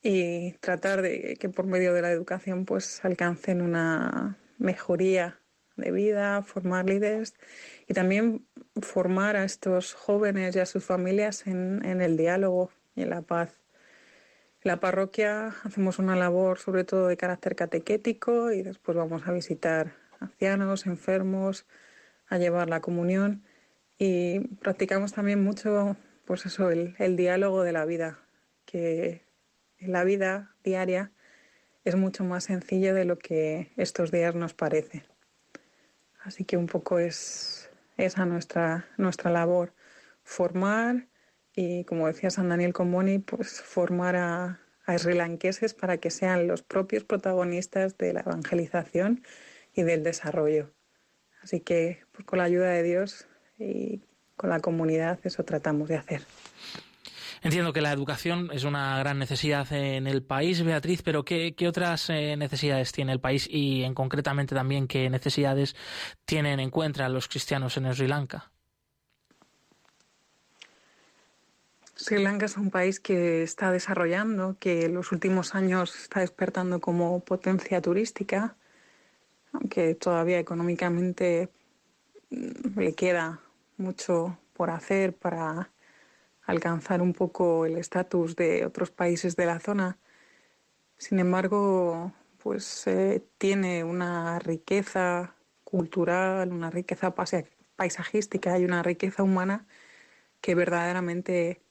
y 0.03 0.53
tratar 0.61 1.03
de 1.03 1.37
que 1.41 1.49
por 1.49 1.67
medio 1.67 1.95
de 1.95 2.03
la 2.03 2.11
educación 2.11 2.67
pues 2.67 3.05
alcancen 3.05 3.63
una 3.63 4.39
mejoría 4.59 5.41
de 5.77 5.91
vida, 5.91 6.43
formar 6.43 6.87
líderes 6.87 7.35
y 7.89 7.95
también 7.95 8.47
formar 8.81 9.37
a 9.37 9.45
estos 9.45 9.95
jóvenes 9.95 10.55
y 10.55 10.61
a 10.61 10.67
sus 10.67 10.85
familias 10.85 11.47
en, 11.47 11.85
en 11.85 12.01
el 12.01 12.17
diálogo 12.17 12.71
y 12.95 13.03
en 13.03 13.11
la 13.11 13.23
paz. 13.23 13.64
La 14.65 14.81
parroquia 14.81 15.55
hacemos 15.63 15.99
una 15.99 16.17
labor 16.17 16.59
sobre 16.59 16.85
todo 16.85 17.07
de 17.09 17.19
carácter 17.19 17.55
catequético 17.55 18.51
y 18.51 18.63
después 18.63 18.97
vamos 18.97 19.29
a 19.29 19.33
visitar 19.33 19.93
ancianos, 20.21 20.87
enfermos, 20.87 21.67
a 22.29 22.39
llevar 22.39 22.71
la 22.71 22.81
comunión 22.81 23.45
y 23.99 24.41
practicamos 24.63 25.13
también 25.13 25.45
mucho 25.45 25.99
pues 26.25 26.47
eso, 26.47 26.71
el, 26.71 26.95
diálogo 27.15 27.63
de 27.63 27.73
la 27.73 27.85
vida, 27.85 28.19
que 28.65 29.27
la 29.81 30.03
vida 30.03 30.55
diaria 30.65 31.13
es 31.85 31.95
mucho 31.95 32.25
más 32.25 32.45
sencillo 32.45 32.95
de 32.95 33.05
lo 33.05 33.19
que 33.19 33.71
estos 33.77 34.11
días 34.11 34.35
nos 34.35 34.55
parece. 34.55 35.05
Así 36.23 36.47
que 36.47 36.57
un 36.57 36.69
poco 36.69 36.99
es 36.99 37.71
esa 37.99 38.25
nuestra, 38.25 38.89
nuestra 38.97 39.31
labor, 39.31 39.75
formar 40.23 41.07
y, 41.55 41.85
como 41.85 42.07
decía 42.07 42.31
San 42.31 42.49
Daniel 42.49 42.73
Comboni, 42.73 43.19
pues 43.19 43.61
formar 43.63 44.17
a, 44.17 44.61
a 44.87 44.99
srilanqueses 44.99 45.75
para 45.75 45.99
que 45.99 46.11
sean 46.11 46.47
los 46.47 46.63
propios 46.63 47.05
protagonistas 47.05 47.97
de 47.99 48.13
la 48.13 48.21
evangelización 48.21 49.23
y 49.75 49.83
del 49.83 50.03
desarrollo. 50.03 50.73
Así 51.43 51.61
que 51.61 52.05
pues, 52.13 52.25
con 52.25 52.39
la 52.39 52.45
ayuda 52.45 52.71
de 52.71 52.83
Dios 52.83 53.27
y 53.59 54.03
con 54.37 54.51
la 54.51 54.61
comunidad 54.61 55.19
eso 55.25 55.45
tratamos 55.45 55.89
de 55.89 55.97
hacer. 55.97 56.23
Entiendo 57.43 57.75
que 57.75 57.83
la 57.83 57.93
educación 57.93 58.49
es 58.55 58.65
una 58.65 58.99
gran 58.99 59.19
necesidad 59.19 59.71
en 59.71 60.07
el 60.07 60.23
país, 60.23 60.63
Beatriz, 60.63 61.03
pero 61.03 61.27
¿qué, 61.27 61.55
otras 61.69 62.09
eh, 62.09 62.37
necesidades 62.39 62.91
tiene 62.91 63.13
el 63.13 63.21
país 63.21 63.47
y 63.51 63.83
en 63.83 63.95
concretamente 63.95 64.55
también 64.55 64.89
qué 64.89 65.11
necesidades 65.11 65.77
tienen 66.25 66.59
en 66.59 66.71
cuenta 66.71 67.07
los 67.11 67.29
cristianos 67.29 67.77
en 67.77 67.93
Sri 67.93 68.09
Lanka? 68.09 68.54
Sri 72.05 72.23
Lanka 72.23 72.45
es 72.45 72.59
un 72.59 72.71
país 72.71 73.01
que 73.01 73.43
está 73.43 73.73
desarrollando, 73.73 74.59
que 74.61 74.85
en 74.85 74.93
los 74.93 75.11
últimos 75.11 75.55
años 75.55 75.99
está 75.99 76.21
despertando 76.21 76.79
como 76.79 77.21
potencia 77.21 77.81
turística, 77.81 78.59
aunque 79.53 79.95
todavía 79.95 80.39
económicamente 80.39 81.49
mm, 82.29 82.79
le 82.79 82.93
queda 82.93 83.41
mucho 83.79 84.39
por 84.53 84.69
hacer 84.69 85.15
para 85.17 85.71
alcanzar 86.43 87.01
un 87.01 87.15
poco 87.15 87.65
el 87.65 87.79
estatus 87.79 88.37
de 88.37 88.67
otros 88.67 88.91
países 88.91 89.35
de 89.35 89.47
la 89.47 89.59
zona. 89.59 89.97
Sin 90.99 91.19
embargo, 91.21 92.13
pues 92.37 92.87
eh, 92.87 93.25
tiene 93.39 93.83
una 93.83 94.41
riqueza 94.41 95.35
cultural, 95.65 96.53
una 96.53 96.69
riqueza 96.69 97.15
paisajística 97.77 98.59
y 98.59 98.67
una 98.67 98.83
riqueza 98.83 99.23
humana 99.23 99.67
que 100.43 100.55
verdaderamente 100.55 101.64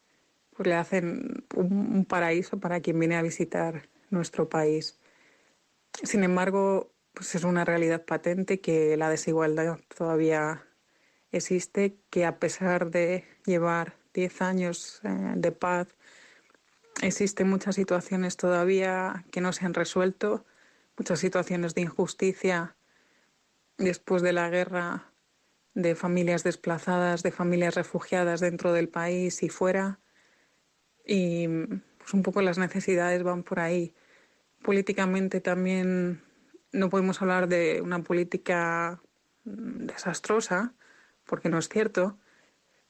pues, 0.55 0.67
le 0.67 0.75
hacen 0.75 1.45
un, 1.55 2.05
paraíso 2.05 2.59
para 2.59 2.81
quien 2.81 2.99
viene 2.99 3.15
a 3.15 3.21
visitar 3.21 3.89
nuestro 4.09 4.49
país. 4.49 4.99
Sin 6.03 6.23
embargo, 6.23 6.93
pues 7.13 7.35
es 7.35 7.43
una 7.43 7.65
realidad 7.65 8.05
patente 8.05 8.59
que 8.59 8.97
la 8.97 9.09
desigualdad 9.09 9.79
todavía 9.95 10.65
existe, 11.31 11.97
que 12.09 12.25
a 12.25 12.39
pesar 12.39 12.89
de 12.89 13.25
llevar 13.45 13.95
10 14.13 14.41
años 14.41 15.01
eh, 15.03 15.33
de 15.35 15.51
paz, 15.51 15.95
existen 17.01 17.49
muchas 17.49 17.75
situaciones 17.75 18.37
todavía 18.37 19.25
que 19.31 19.41
no 19.41 19.53
se 19.53 19.65
han 19.65 19.73
resuelto, 19.73 20.45
muchas 20.97 21.19
situaciones 21.19 21.75
de 21.75 21.81
injusticia 21.81 22.75
después 23.77 24.21
de 24.21 24.33
la 24.33 24.49
guerra, 24.49 25.11
de 25.73 25.95
familias 25.95 26.43
desplazadas, 26.43 27.23
de 27.23 27.31
familias 27.31 27.75
refugiadas 27.75 28.39
dentro 28.39 28.73
del 28.73 28.89
país 28.89 29.41
y 29.43 29.49
fuera. 29.49 29.99
Y 31.05 31.47
pues 31.97 32.13
un 32.13 32.23
poco 32.23 32.41
las 32.41 32.57
necesidades 32.57 33.23
van 33.23 33.43
por 33.43 33.59
ahí. 33.59 33.93
Políticamente 34.61 35.41
también 35.41 36.21
no 36.71 36.89
podemos 36.89 37.21
hablar 37.21 37.47
de 37.47 37.81
una 37.81 38.03
política 38.03 39.01
mm, 39.45 39.85
desastrosa, 39.85 40.73
porque 41.25 41.49
no 41.49 41.57
es 41.57 41.69
cierto, 41.69 42.17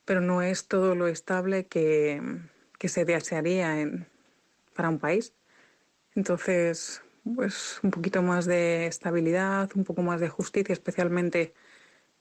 pero 0.05 0.21
no 0.21 0.41
es 0.41 0.67
todo 0.67 0.95
lo 0.95 1.07
estable 1.07 1.67
que, 1.67 2.21
se 2.83 3.05
desearía 3.05 3.79
en, 3.79 4.07
para 4.75 4.89
un 4.89 4.99
país. 4.99 5.33
Entonces, 6.15 7.01
pues 7.23 7.79
un 7.81 7.91
poquito 7.91 8.21
más 8.21 8.45
de 8.45 8.87
estabilidad, 8.87 9.69
un 9.75 9.85
poco 9.85 10.01
más 10.01 10.19
de 10.19 10.27
justicia, 10.27 10.73
especialmente 10.73 11.53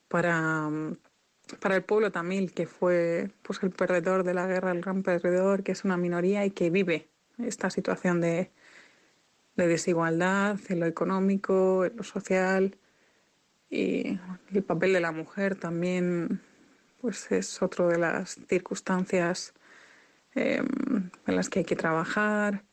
para, 0.08 0.70
para 1.60 1.76
el 1.76 1.82
pueblo 1.82 2.10
tamil, 2.10 2.52
que 2.52 2.66
fue 2.66 3.30
pues, 3.42 3.62
el 3.62 3.70
perdedor 3.70 4.24
de 4.24 4.34
la 4.34 4.46
guerra, 4.46 4.72
el 4.72 4.80
gran 4.80 5.02
perdedor, 5.02 5.62
que 5.62 5.72
es 5.72 5.84
una 5.84 5.96
minoría 5.96 6.44
y 6.44 6.50
que 6.50 6.70
vive 6.70 7.08
esta 7.38 7.70
situación 7.70 8.20
de, 8.20 8.50
de 9.56 9.66
desigualdad 9.66 10.58
en 10.68 10.80
lo 10.80 10.86
económico, 10.86 11.84
en 11.84 11.96
lo 11.96 12.02
social 12.04 12.76
y 13.70 14.18
el 14.52 14.62
papel 14.62 14.92
de 14.92 15.00
la 15.00 15.12
mujer 15.12 15.56
también 15.56 16.42
pues 17.00 17.32
es 17.32 17.62
otra 17.62 17.86
de 17.88 17.98
las 17.98 18.38
circunstancias 18.48 19.54
em, 20.34 21.10
en 21.26 21.36
las 21.36 21.48
que 21.48 21.60
hay 21.60 21.64
que 21.64 21.74
trabajar. 21.74 22.64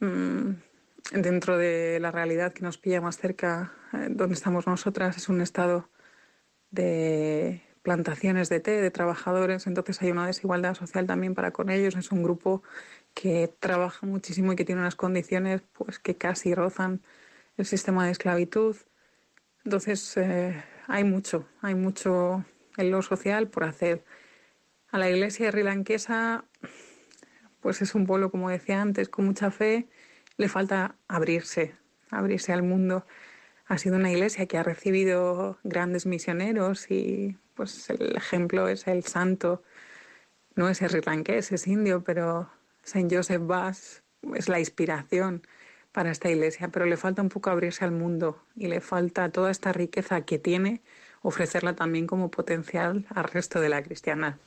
Mm, 0.00 0.52
dentro 1.12 1.58
de 1.58 1.98
la 2.00 2.10
realidad 2.10 2.52
que 2.52 2.62
nos 2.62 2.78
pilla 2.78 3.00
más 3.00 3.18
cerca, 3.18 3.74
eh, 3.92 4.08
donde 4.10 4.34
estamos 4.34 4.66
nosotras, 4.66 5.16
es 5.16 5.28
un 5.28 5.40
estado 5.40 5.90
de 6.70 7.62
plantaciones 7.84 8.48
de 8.48 8.60
té, 8.60 8.80
de 8.80 8.90
trabajadores, 8.90 9.66
entonces 9.66 10.00
hay 10.00 10.10
una 10.10 10.26
desigualdad 10.26 10.74
social 10.74 11.06
también 11.06 11.34
para 11.34 11.52
con 11.52 11.68
ellos. 11.70 11.94
Es 11.96 12.10
un 12.12 12.22
grupo 12.22 12.62
que 13.12 13.52
trabaja 13.60 14.06
muchísimo 14.06 14.52
y 14.52 14.56
que 14.56 14.64
tiene 14.64 14.80
unas 14.80 14.96
condiciones 14.96 15.62
pues 15.74 15.98
que 15.98 16.16
casi 16.16 16.54
rozan 16.54 17.02
el 17.58 17.66
sistema 17.66 18.06
de 18.06 18.12
esclavitud. 18.12 18.76
Entonces 19.64 20.16
eh, 20.16 20.64
hay 20.88 21.04
mucho, 21.04 21.46
hay 21.60 21.74
mucho 21.74 22.44
en 22.78 22.90
lo 22.90 23.02
social 23.02 23.48
por 23.48 23.64
hacer. 23.64 24.02
A 24.90 24.98
la 24.98 25.10
iglesia 25.10 25.50
rilanquesa, 25.50 26.46
pues 27.60 27.82
es 27.82 27.94
un 27.94 28.06
pueblo, 28.06 28.30
como 28.30 28.48
decía 28.48 28.80
antes, 28.80 29.10
con 29.10 29.26
mucha 29.26 29.50
fe, 29.50 29.88
le 30.38 30.48
falta 30.48 30.96
abrirse, 31.06 31.76
abrirse 32.10 32.52
al 32.54 32.62
mundo. 32.62 33.06
ha 33.66 33.76
sido 33.78 33.96
una 33.96 34.10
iglesia 34.10 34.46
que 34.46 34.56
ha 34.58 34.62
recibido 34.62 35.58
grandes 35.64 36.06
misioneros 36.06 36.90
y 36.90 37.36
pues 37.54 37.90
el 37.90 38.16
ejemplo 38.16 38.68
es 38.68 38.86
el 38.86 39.04
santo, 39.04 39.62
no 40.54 40.68
es 40.68 40.78
sri 40.78 41.00
lankés, 41.04 41.52
es 41.52 41.66
indio, 41.66 42.04
pero 42.04 42.50
Saint 42.82 43.12
Joseph 43.12 43.42
Bass 43.44 44.02
es 44.34 44.48
la 44.48 44.58
inspiración 44.58 45.46
para 45.92 46.10
esta 46.10 46.28
iglesia, 46.28 46.68
pero 46.68 46.86
le 46.86 46.96
falta 46.96 47.22
un 47.22 47.28
poco 47.28 47.50
abrirse 47.50 47.84
al 47.84 47.92
mundo 47.92 48.42
y 48.56 48.66
le 48.66 48.80
falta 48.80 49.30
toda 49.30 49.50
esta 49.50 49.72
riqueza 49.72 50.22
que 50.22 50.38
tiene, 50.38 50.82
ofrecerla 51.22 51.74
también 51.74 52.06
como 52.06 52.30
potencial 52.30 53.06
al 53.14 53.24
resto 53.24 53.60
de 53.60 53.68
la 53.68 53.82
cristiana. 53.82 54.38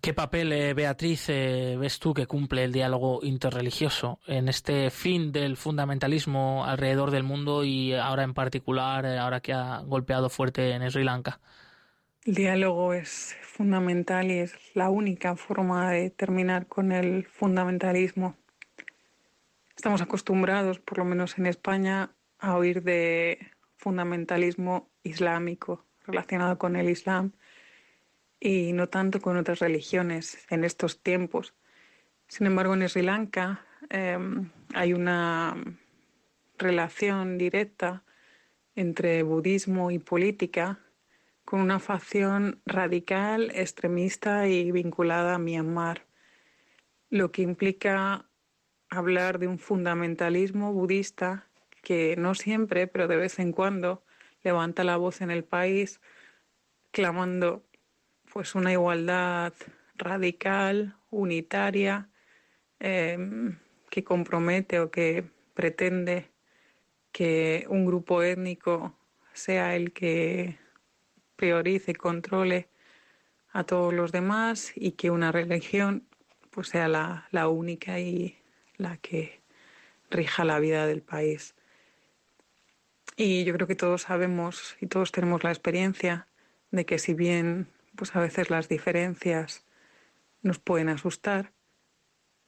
¿Qué 0.00 0.12
papel, 0.12 0.52
eh, 0.52 0.74
Beatriz, 0.74 1.28
eh, 1.28 1.76
ves 1.78 1.98
tú 1.98 2.12
que 2.12 2.26
cumple 2.26 2.64
el 2.64 2.72
diálogo 2.72 3.20
interreligioso 3.22 4.20
en 4.26 4.48
este 4.48 4.90
fin 4.90 5.32
del 5.32 5.56
fundamentalismo 5.56 6.64
alrededor 6.66 7.10
del 7.10 7.22
mundo 7.22 7.64
y 7.64 7.94
ahora 7.94 8.22
en 8.22 8.34
particular, 8.34 9.06
eh, 9.06 9.18
ahora 9.18 9.40
que 9.40 9.52
ha 9.52 9.80
golpeado 9.80 10.28
fuerte 10.28 10.72
en 10.72 10.88
Sri 10.90 11.04
Lanka? 11.04 11.40
El 12.26 12.34
diálogo 12.34 12.92
es 12.92 13.36
fundamental 13.42 14.32
y 14.32 14.38
es 14.38 14.56
la 14.74 14.90
única 14.90 15.36
forma 15.36 15.92
de 15.92 16.10
terminar 16.10 16.66
con 16.66 16.90
el 16.90 17.24
fundamentalismo. 17.24 18.36
Estamos 19.76 20.02
acostumbrados, 20.02 20.80
por 20.80 20.98
lo 20.98 21.04
menos 21.04 21.38
en 21.38 21.46
España, 21.46 22.16
a 22.40 22.56
oír 22.56 22.82
de 22.82 23.52
fundamentalismo 23.76 24.90
islámico 25.04 25.86
relacionado 26.04 26.58
con 26.58 26.74
el 26.74 26.90
Islam 26.90 27.30
y 28.40 28.72
no 28.72 28.88
tanto 28.88 29.20
con 29.20 29.36
otras 29.36 29.60
religiones 29.60 30.44
en 30.50 30.64
estos 30.64 31.00
tiempos. 31.04 31.54
Sin 32.26 32.48
embargo, 32.48 32.74
en 32.74 32.88
Sri 32.88 33.02
Lanka 33.02 33.64
em, 33.88 34.50
hay 34.74 34.94
una 34.94 35.56
relación 36.58 37.38
directa 37.38 38.02
entre 38.74 39.22
budismo 39.22 39.92
y 39.92 40.00
política 40.00 40.80
con 41.46 41.60
una 41.60 41.78
facción 41.78 42.60
radical, 42.66 43.52
extremista 43.54 44.48
y 44.48 44.72
vinculada 44.72 45.36
a 45.36 45.38
Myanmar, 45.38 46.04
lo 47.08 47.30
que 47.30 47.42
implica 47.42 48.26
hablar 48.90 49.38
de 49.38 49.46
un 49.46 49.60
fundamentalismo 49.60 50.72
budista 50.72 51.46
que 51.82 52.16
no 52.16 52.34
siempre, 52.34 52.88
pero 52.88 53.06
de 53.06 53.16
vez 53.16 53.38
en 53.38 53.52
cuando, 53.52 54.02
levanta 54.42 54.82
la 54.82 54.96
voz 54.96 55.20
en 55.20 55.30
el 55.30 55.44
país 55.44 56.00
clamando 56.90 57.64
pues 58.32 58.56
una 58.56 58.72
igualdad 58.72 59.52
radical, 59.94 60.96
unitaria, 61.10 62.10
em, 62.80 63.56
que 63.88 64.02
compromete 64.02 64.80
o 64.80 64.90
que 64.90 65.24
pretende 65.54 66.32
que 67.12 67.66
un 67.68 67.86
grupo 67.86 68.22
étnico 68.24 68.98
sea 69.32 69.76
el 69.76 69.92
que 69.92 70.65
priorice 71.36 71.94
controle 71.94 72.68
a 73.52 73.64
todos 73.64 73.94
los 73.94 74.12
demás 74.12 74.72
y 74.74 74.92
que 74.92 75.10
una 75.10 75.32
religión 75.32 76.06
pues 76.50 76.68
sea 76.68 76.88
la, 76.88 77.28
la 77.30 77.48
única 77.48 78.00
y 78.00 78.38
la 78.76 78.96
que 78.96 79.40
rija 80.10 80.44
la 80.44 80.58
vida 80.58 80.86
del 80.86 81.02
país. 81.02 81.54
Y 83.16 83.44
yo 83.44 83.54
creo 83.54 83.66
que 83.66 83.76
todos 83.76 84.02
sabemos 84.02 84.76
y 84.80 84.86
todos 84.86 85.12
tenemos 85.12 85.44
la 85.44 85.50
experiencia 85.50 86.26
de 86.70 86.84
que 86.84 86.98
si 86.98 87.14
bien 87.14 87.68
pues 87.94 88.14
a 88.14 88.20
veces 88.20 88.50
las 88.50 88.68
diferencias 88.68 89.64
nos 90.42 90.58
pueden 90.58 90.88
asustar, 90.88 91.52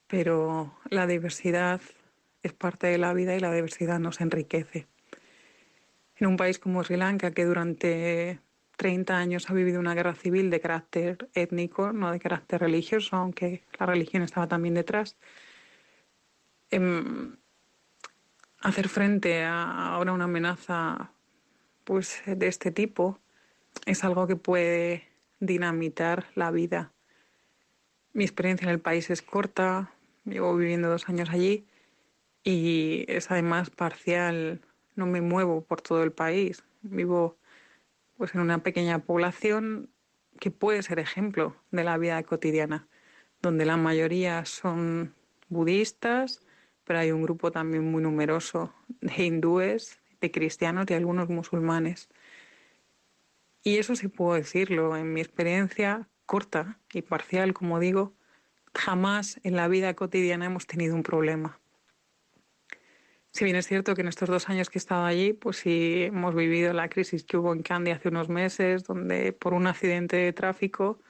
pero 0.07 0.79
la 0.91 1.07
diversidad 1.07 1.81
es 2.43 2.53
parte 2.53 2.87
de 2.87 2.99
la 2.99 3.13
vida 3.15 3.35
y 3.35 3.41
la 3.41 3.53
diversidad 3.53 3.99
nos 3.99 4.21
enriquece. 4.21 4.87
En 6.17 6.27
un 6.27 6.37
país 6.37 6.59
como 6.59 6.85
Sri 6.85 6.97
Lanka, 6.97 7.31
que 7.33 7.45
durante 7.45 8.41
30 8.79 9.19
años 9.19 9.51
ha 9.51 9.55
vivido 9.55 9.81
una 9.81 9.95
guerra 9.95 10.15
civil 10.15 10.51
de 10.51 10.61
carácter 10.61 11.29
étnico, 11.35 11.93
no 11.93 12.13
de 12.13 12.21
carácter 12.21 12.61
religioso, 12.61 13.17
aunque 13.17 13.65
la 13.79 13.87
religión 13.87 14.23
estaba 14.23 14.47
también 14.47 14.75
detrás, 14.75 15.17
em, 16.71 17.37
hacer 18.61 18.89
frente 18.89 19.43
a 19.43 19.95
ahora 19.95 20.13
una 20.13 20.25
amenaza 20.25 21.11
pues, 21.83 22.23
de 22.25 22.47
este 22.47 22.71
tipo 22.71 23.19
es 23.85 24.05
algo 24.05 24.29
que 24.29 24.37
puede 24.37 25.09
dinamitar 25.41 26.27
la 26.37 26.53
vida. 26.53 26.93
Mi 28.13 28.25
experiencia 28.25 28.67
en 28.67 28.71
el 28.71 28.81
país 28.81 29.11
es 29.11 29.23
corta, 29.23 29.93
llevo 30.25 30.57
viviendo 30.57 30.89
dos 30.89 31.09
años 31.09 31.31
allí 31.31 31.67
y 32.45 33.05
es 33.09 33.31
además 33.33 33.71
parcial, 33.71 34.61
no 34.95 35.07
me 35.07 35.21
muevo 35.21 35.63
por 35.63 35.81
todo 35.81 36.05
el 36.05 36.13
país, 36.13 36.63
vivo 36.83 37.38
pues 38.19 38.35
en 38.35 38.41
una 38.41 38.63
pequeña 38.63 38.99
población 38.99 39.91
que 40.41 40.51
puede 40.51 40.83
ser 40.83 40.99
ejemplo 40.99 41.57
de 41.71 41.85
la 41.85 41.97
vida 41.97 42.23
cotidiana, 42.25 42.89
donde 43.41 43.65
la 43.65 43.77
mayoría 43.77 44.45
son 44.45 45.15
budistas, 45.49 46.43
pero 46.85 46.99
hay 46.99 47.13
un 47.13 47.23
grupo 47.23 47.53
también 47.53 47.91
muy 47.91 48.03
numeroso 48.03 48.75
de 49.01 49.25
hindúes, 49.25 50.01
de 50.21 50.31
cristianos 50.31 50.87
y 50.89 50.95
algunos 50.95 51.29
musulmanes. 51.29 52.09
Y 53.63 53.79
eso 53.79 53.95
sí 53.95 54.09
puedo 54.09 54.35
decirlo, 54.35 54.97
en 54.97 55.13
mi 55.13 55.21
experiencia 55.21 56.09
corta 56.27 56.79
y 56.93 57.03
parcial, 57.03 57.55
como 57.55 57.79
digo, 57.79 58.15
jamás 58.75 59.41
en 59.45 59.55
la 59.55 59.69
vida 59.69 59.95
cotidiana 59.95 60.47
hemos 60.47 60.67
tenido 60.67 60.95
un 60.95 61.03
problema. 61.03 61.61
Si 63.33 63.45
bien 63.45 63.57
es 63.57 63.67
cierto 63.67 63.95
que 63.95 64.01
en 64.03 64.09
estos 64.09 64.29
dos 64.29 64.49
años 64.49 64.71
que 64.71 64.79
he 64.79 64.81
estado 64.81 65.05
allí, 65.05 65.33
pues 65.33 65.59
sí 65.59 66.05
hemos 66.05 66.35
vivido 66.35 66.73
la 66.73 66.89
crisis 66.89 67.25
que 67.25 67.37
hubo 67.37 67.53
en 67.53 67.63
Candy 67.63 67.93
hace 67.93 68.09
unos 68.09 68.29
meses, 68.29 68.85
donde 68.85 69.33
por 69.33 69.55
un 69.55 69.67
accidente 69.67 70.17
de 70.17 70.33
tráfico, 70.33 71.01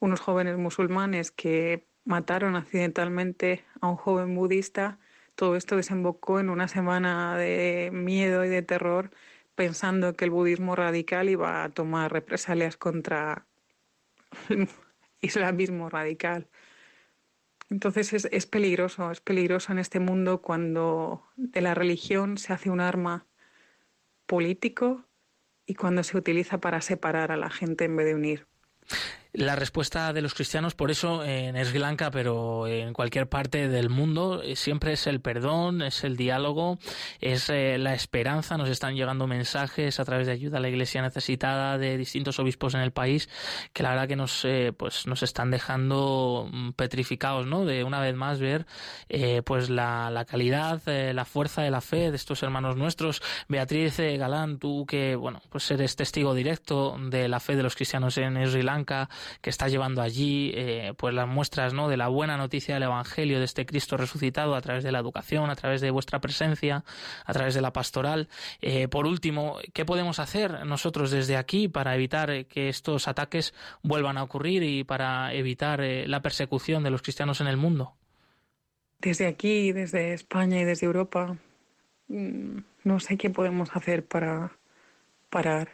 unos 0.00 0.20
jóvenes 0.20 0.58
musulmanes 0.58 1.30
que 1.32 1.88
mataron 2.04 2.56
accidentalmente 2.56 3.64
a 3.80 3.88
un 3.88 3.96
joven 3.96 4.34
budista, 4.36 4.98
todo 5.34 5.56
esto 5.56 5.76
desembocó 5.76 6.40
en 6.40 6.50
una 6.50 6.68
semana 6.68 7.36
de 7.36 7.90
miedo 7.92 8.44
y 8.44 8.48
de 8.48 8.62
terror 8.62 9.10
pensando 9.54 10.14
que 10.14 10.24
el 10.26 10.30
budismo 10.30 10.76
radical 10.76 11.28
iba 11.28 11.64
a 11.64 11.70
tomar 11.70 12.12
represalias 12.12 12.76
contra 12.76 13.46
el 14.50 14.68
islamismo 15.20 15.88
radical. 15.90 16.48
Entonces 17.68 18.12
es, 18.12 18.28
es, 18.30 18.46
peligroso, 18.46 19.10
es 19.10 19.20
peligroso 19.20 19.72
en 19.72 19.78
este 19.78 20.00
mundo 20.00 20.40
cuando 20.40 21.24
de 21.36 21.60
la 21.60 21.74
religión 21.74 22.38
se 22.38 22.52
hace 22.52 22.70
un 22.70 22.80
arma 22.80 23.26
político 24.26 25.04
y 25.66 25.74
cuando 25.74 26.04
se 26.04 26.16
utiliza 26.16 26.58
para 26.58 26.80
separar 26.80 27.32
a 27.32 27.36
la 27.36 27.50
gente 27.50 27.84
en 27.84 27.96
vez 27.96 28.06
de 28.06 28.14
unir. 28.14 28.46
La 29.36 29.54
respuesta 29.54 30.14
de 30.14 30.22
los 30.22 30.32
cristianos, 30.32 30.74
por 30.74 30.90
eso 30.90 31.22
en 31.22 31.62
Sri 31.62 31.78
Lanka, 31.78 32.10
pero 32.10 32.66
en 32.66 32.94
cualquier 32.94 33.28
parte 33.28 33.68
del 33.68 33.90
mundo, 33.90 34.40
eh, 34.42 34.56
siempre 34.56 34.94
es 34.94 35.06
el 35.06 35.20
perdón, 35.20 35.82
es 35.82 36.04
el 36.04 36.16
diálogo, 36.16 36.78
es 37.20 37.50
eh, 37.50 37.76
la 37.76 37.92
esperanza. 37.92 38.56
Nos 38.56 38.70
están 38.70 38.94
llegando 38.94 39.26
mensajes 39.26 40.00
a 40.00 40.06
través 40.06 40.26
de 40.26 40.32
ayuda 40.32 40.56
a 40.56 40.60
la 40.62 40.70
Iglesia 40.70 41.02
necesitada 41.02 41.76
de 41.76 41.98
distintos 41.98 42.38
obispos 42.38 42.72
en 42.72 42.80
el 42.80 42.92
país 42.92 43.28
que 43.74 43.82
la 43.82 43.90
verdad 43.90 44.08
que 44.08 44.16
nos, 44.16 44.42
eh, 44.46 44.72
pues 44.74 45.06
nos 45.06 45.22
están 45.22 45.50
dejando 45.50 46.48
mm, 46.50 46.70
petrificados, 46.70 47.46
¿no? 47.46 47.66
De 47.66 47.84
una 47.84 48.00
vez 48.00 48.14
más 48.14 48.40
ver, 48.40 48.64
pues 49.44 49.68
la, 49.68 50.08
la 50.08 50.24
calidad, 50.24 50.80
la 50.86 51.24
fuerza 51.26 51.60
de 51.60 51.70
la 51.70 51.82
fe 51.82 52.10
de 52.10 52.16
estos 52.16 52.42
hermanos 52.42 52.76
nuestros. 52.76 53.20
Beatriz 53.48 53.98
Galán, 53.98 54.58
tú 54.58 54.86
que, 54.86 55.14
bueno, 55.14 55.42
pues 55.50 55.70
eres 55.70 55.94
testigo 55.94 56.32
directo 56.32 56.96
de 56.98 57.28
la 57.28 57.38
fe 57.38 57.54
de 57.54 57.62
los 57.62 57.76
cristianos 57.76 58.16
en 58.16 58.46
Sri 58.48 58.62
Lanka 58.62 59.10
que 59.40 59.50
está 59.50 59.68
llevando 59.68 60.02
allí, 60.02 60.52
eh, 60.54 60.94
pues 60.96 61.14
las 61.14 61.28
muestras 61.28 61.74
¿no? 61.74 61.88
de 61.88 61.96
la 61.96 62.08
buena 62.08 62.36
noticia 62.36 62.74
del 62.74 62.84
Evangelio 62.84 63.38
de 63.38 63.44
este 63.44 63.66
Cristo 63.66 63.96
resucitado 63.96 64.54
a 64.54 64.60
través 64.60 64.84
de 64.84 64.92
la 64.92 64.98
educación, 64.98 65.50
a 65.50 65.56
través 65.56 65.80
de 65.80 65.90
vuestra 65.90 66.20
presencia, 66.20 66.84
a 67.24 67.32
través 67.32 67.54
de 67.54 67.60
la 67.60 67.72
pastoral. 67.72 68.28
Eh, 68.60 68.88
por 68.88 69.06
último, 69.06 69.58
¿qué 69.72 69.84
podemos 69.84 70.18
hacer 70.18 70.64
nosotros 70.66 71.10
desde 71.10 71.36
aquí 71.36 71.68
para 71.68 71.94
evitar 71.94 72.46
que 72.46 72.68
estos 72.68 73.08
ataques 73.08 73.54
vuelvan 73.82 74.18
a 74.18 74.22
ocurrir 74.22 74.62
y 74.62 74.84
para 74.84 75.32
evitar 75.32 75.80
eh, 75.80 76.06
la 76.06 76.22
persecución 76.22 76.82
de 76.82 76.90
los 76.90 77.02
cristianos 77.02 77.40
en 77.40 77.46
el 77.46 77.56
mundo? 77.56 77.94
Desde 78.98 79.26
aquí, 79.26 79.72
desde 79.72 80.14
España 80.14 80.60
y 80.60 80.64
desde 80.64 80.86
Europa, 80.86 81.36
mm, 82.08 82.58
no 82.84 83.00
sé 83.00 83.16
qué 83.16 83.30
podemos 83.30 83.74
hacer 83.74 84.06
para 84.06 84.52
parar 85.30 85.68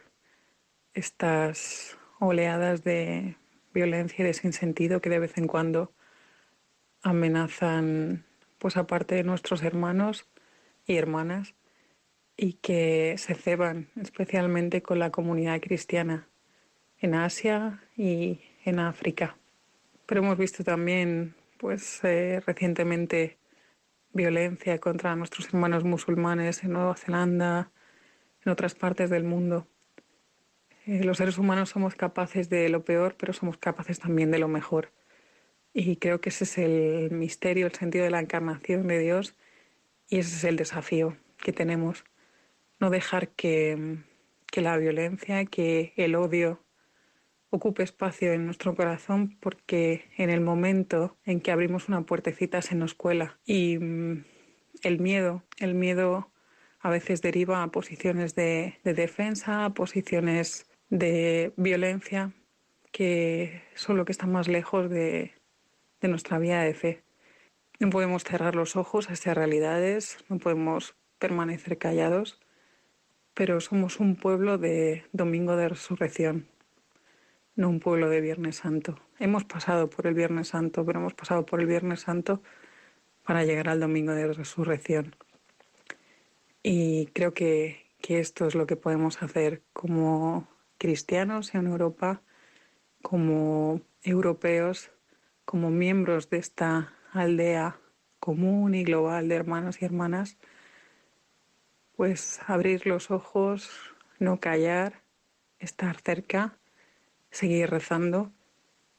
estas 0.95 1.97
oleadas 2.19 2.85
de 2.85 3.37
violencia 3.73 4.23
y 4.23 4.27
de 4.27 4.35
sinsentido 4.35 5.01
que 5.01 5.11
de 5.11 5.19
vez 5.19 5.39
en 5.39 5.47
cuando 5.47 5.93
amenazan, 7.03 8.25
pues 8.59 8.77
aparte 8.77 9.15
de 9.17 9.25
nuestros 9.25 9.63
hermanos 9.63 10.29
y 10.87 10.97
hermanas, 10.97 11.55
y 12.37 12.55
que 12.55 13.17
se 13.19 13.35
ceban 13.35 13.89
especialmente 14.01 14.83
con 14.83 14.99
la 14.99 15.11
comunidad 15.11 15.61
cristiana 15.61 16.29
en 16.99 17.15
Asia 17.15 17.83
y 17.97 18.41
en 18.65 18.79
África. 18.79 19.37
Pero 20.07 20.23
hemos 20.23 20.39
visto 20.39 20.65
también, 20.65 21.35
pues 21.59 22.03
eh, 22.05 22.41
recientemente, 22.47 23.39
violencia 24.13 24.79
contra 24.79 25.17
nuestros 25.17 25.49
hermanos 25.49 25.85
musulmanes 25.85 26.63
en 26.65 26.73
Nueva 26.73 26.97
Zelanda, 26.97 27.71
en 28.45 28.53
otras 28.53 28.75
partes 28.75 29.11
del 29.11 29.25
mundo. 29.25 29.67
Eh, 30.87 31.05
los 31.05 31.18
seres 31.18 31.38
humanos 31.38 31.71
somos 31.71 31.95
capaces 31.95 32.49
de 32.49 32.68
lo 32.68 32.85
peor, 32.85 33.16
pero 33.18 33.33
somos 33.33 33.57
capaces 33.57 34.01
también 34.01 34.31
de 34.31 34.38
lo 34.38 34.49
mejor. 34.49 34.92
Y 35.73 35.97
creo 35.97 36.21
que 36.21 36.31
ese 36.31 36.45
es 36.45 36.59
el 36.59 37.11
misterio, 37.12 37.66
el 37.66 37.75
sentido 37.75 38.05
de 38.05 38.11
la 38.11 38.21
encarnación 38.21 38.87
de 38.88 38.99
Dios 38.99 39.37
y 40.09 40.18
ese 40.18 40.37
es 40.37 40.45
el 40.45 40.57
desafío 40.57 41.16
que 41.38 41.53
tenemos. 41.53 42.05
No 42.81 42.90
dejar 42.90 43.29
que, 43.31 43.99
que 44.51 44.61
la 44.61 44.77
violencia, 44.77 45.47
que 45.47 45.95
el 45.97 46.14
odio 46.14 46.62
ocupe 47.51 47.83
espacio 47.83 48.33
en 48.33 48.47
nuestro 48.47 48.75
corazón 48.75 49.37
porque 49.40 50.07
en 50.16 50.31
el 50.31 50.40
momento 50.40 51.16
en 51.25 51.40
que 51.40 51.53
abrimos 51.53 51.88
una 51.88 52.03
puertecita 52.03 52.62
se 52.62 52.75
nos 52.75 52.95
cuela 52.95 53.38
y 53.45 53.79
mm, 53.79 54.25
el 54.83 55.01
miedo, 55.01 55.45
el 55.59 55.75
miedo 55.75 56.31
a 56.81 56.90
veces 56.90 57.23
deriva 57.23 57.62
a 57.62 57.71
posiciones 57.71 58.35
de, 58.35 58.79
de 58.85 58.95
defensa, 58.95 59.64
a 59.64 59.75
posiciones 59.75 60.66
de 60.92 61.55
violencia 61.57 62.35
que 62.92 63.62
son 63.74 63.96
lo 63.96 64.05
que 64.05 64.12
está 64.12 64.26
más 64.26 64.46
lejos 64.46 64.90
de, 64.90 65.33
de 66.02 66.09
nuestra 66.09 66.38
vida 66.38 66.61
de 66.62 66.74
fe. 66.74 67.02
No 67.81 67.88
podemos 67.88 68.24
cerrar 68.24 68.55
los 68.55 68.76
ojos 68.76 69.09
a 69.09 69.14
esas 69.14 69.35
realidades, 69.35 70.18
no 70.28 70.38
podemos 70.38 70.94
permanecer 71.18 71.78
callados, 71.78 72.38
pero 73.33 73.59
somos 73.62 74.00
un 74.00 74.16
pueblo 74.16 74.59
de 74.59 75.07
Domingo 75.12 75.57
de 75.57 75.70
Resurrección, 75.70 76.46
no 77.57 77.70
un 77.70 77.81
pueblo 77.81 78.11
de 78.11 78.20
Viernes 78.20 78.57
Santo. 78.57 79.00
Hemos 79.18 79.44
pasado 79.44 79.88
por 79.88 80.07
el 80.07 80.12
Viernes 80.12 80.48
Santo, 80.48 80.85
pero 80.85 81.00
hemos 81.00 81.14
pasado 81.14 81.46
por 81.46 81.62
el 81.62 81.66
Viernes 81.66 82.00
Santo 82.00 82.42
para 83.24 83.44
llegar 83.44 83.70
al 83.70 83.81
Domingo 83.81 84.12
de 84.12 84.31
Resurrección. 84.31 85.16
Y 86.62 87.07
creo 87.14 87.33
que, 87.33 87.87
que 88.02 88.20
esto 88.20 88.46
es 88.46 88.55
lo 88.55 88.66
que 88.66 88.76
podemos 88.76 89.22
hacer 89.22 89.62
como 89.72 90.52
cristianos 90.83 91.55
en 91.55 91.68
Europa, 91.68 92.23
como 93.03 93.83
europeos, 94.03 94.90
como 95.45 95.71
miembros 95.71 96.29
de 96.29 96.38
esta 96.38 96.92
aldea 97.12 97.79
común 98.18 98.75
y 98.75 98.83
global 98.83 99.29
de 99.29 99.37
hermanos 99.37 99.81
y 99.81 99.85
hermanas, 99.85 100.38
pues 101.95 102.40
abrir 102.49 102.85
los 102.88 103.12
ojos, 103.12 103.71
no 104.18 104.40
callar, 104.40 105.05
estar 105.61 106.01
cerca, 106.01 106.59
seguir 107.31 107.71
rezando 107.71 108.33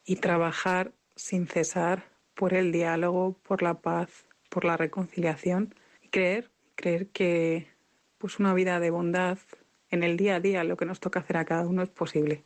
y 0.05 0.15
trabajar 0.15 0.93
sin 1.17 1.47
cesar 1.47 2.05
por 2.33 2.53
el 2.53 2.71
diálogo, 2.71 3.33
por 3.43 3.61
la 3.61 3.81
paz, 3.81 4.25
por 4.47 4.63
la 4.63 4.77
reconciliación 4.77 5.75
y 6.01 6.07
creer, 6.07 6.49
creer 6.75 7.09
que 7.09 7.67
pues 8.19 8.39
una 8.39 8.53
vida 8.53 8.79
de 8.79 8.89
bondad 8.89 9.37
en 9.93 10.01
el 10.01 10.17
día 10.17 10.37
a 10.37 10.39
día, 10.39 10.63
lo 10.63 10.75
que 10.75 10.85
nos 10.85 10.99
toca 10.99 11.19
hacer 11.19 11.37
a 11.37 11.45
cada 11.45 11.67
uno 11.67 11.83
es 11.83 11.89
posible 11.89 12.43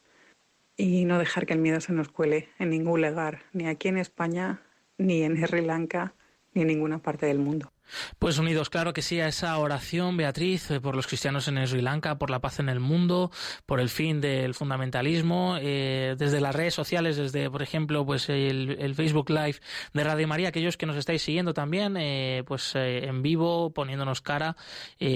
y 0.75 1.05
no 1.05 1.17
dejar 1.17 1.45
que 1.45 1.53
el 1.53 1.59
miedo 1.59 1.79
se 1.79 1.93
nos 1.93 2.09
cuele 2.09 2.49
en 2.59 2.69
ningún 2.71 3.01
lugar, 3.01 3.43
ni 3.53 3.67
aquí 3.67 3.87
en 3.87 3.97
España, 3.97 4.61
ni 4.97 5.23
en 5.23 5.37
Sri 5.37 5.61
Lanka, 5.61 6.13
ni 6.53 6.63
en 6.63 6.67
ninguna 6.67 6.99
parte 6.99 7.25
del 7.25 7.39
mundo. 7.39 7.71
Pues 8.19 8.37
unidos, 8.37 8.69
claro 8.69 8.93
que 8.93 9.01
sí, 9.01 9.19
a 9.19 9.27
esa 9.27 9.57
oración, 9.57 10.17
Beatriz, 10.17 10.71
eh, 10.71 10.81
por 10.81 10.95
los 10.95 11.07
cristianos 11.07 11.47
en 11.47 11.65
Sri 11.67 11.81
Lanka, 11.81 12.17
por 12.17 12.29
la 12.29 12.39
paz 12.39 12.59
en 12.59 12.69
el 12.69 12.79
mundo, 12.79 13.31
por 13.65 13.79
el 13.79 13.89
fin 13.89 14.21
del 14.21 14.53
fundamentalismo, 14.53 15.57
eh, 15.61 16.15
desde 16.17 16.41
las 16.41 16.55
redes 16.55 16.73
sociales, 16.73 17.17
desde, 17.17 17.49
por 17.49 17.61
ejemplo, 17.61 18.05
pues 18.05 18.29
el, 18.29 18.93
Facebook 18.95 19.29
Live 19.29 19.57
de 19.93 20.03
Radio 20.03 20.27
María, 20.27 20.49
aquellos 20.49 20.77
que 20.77 20.85
nos 20.85 20.95
estáis 20.95 21.21
siguiendo 21.21 21.53
también, 21.53 21.97
eh, 21.97 22.43
pues 22.47 22.73
en 22.75 23.21
vivo, 23.21 23.71
poniéndonos 23.71 24.21
cara 24.21 24.55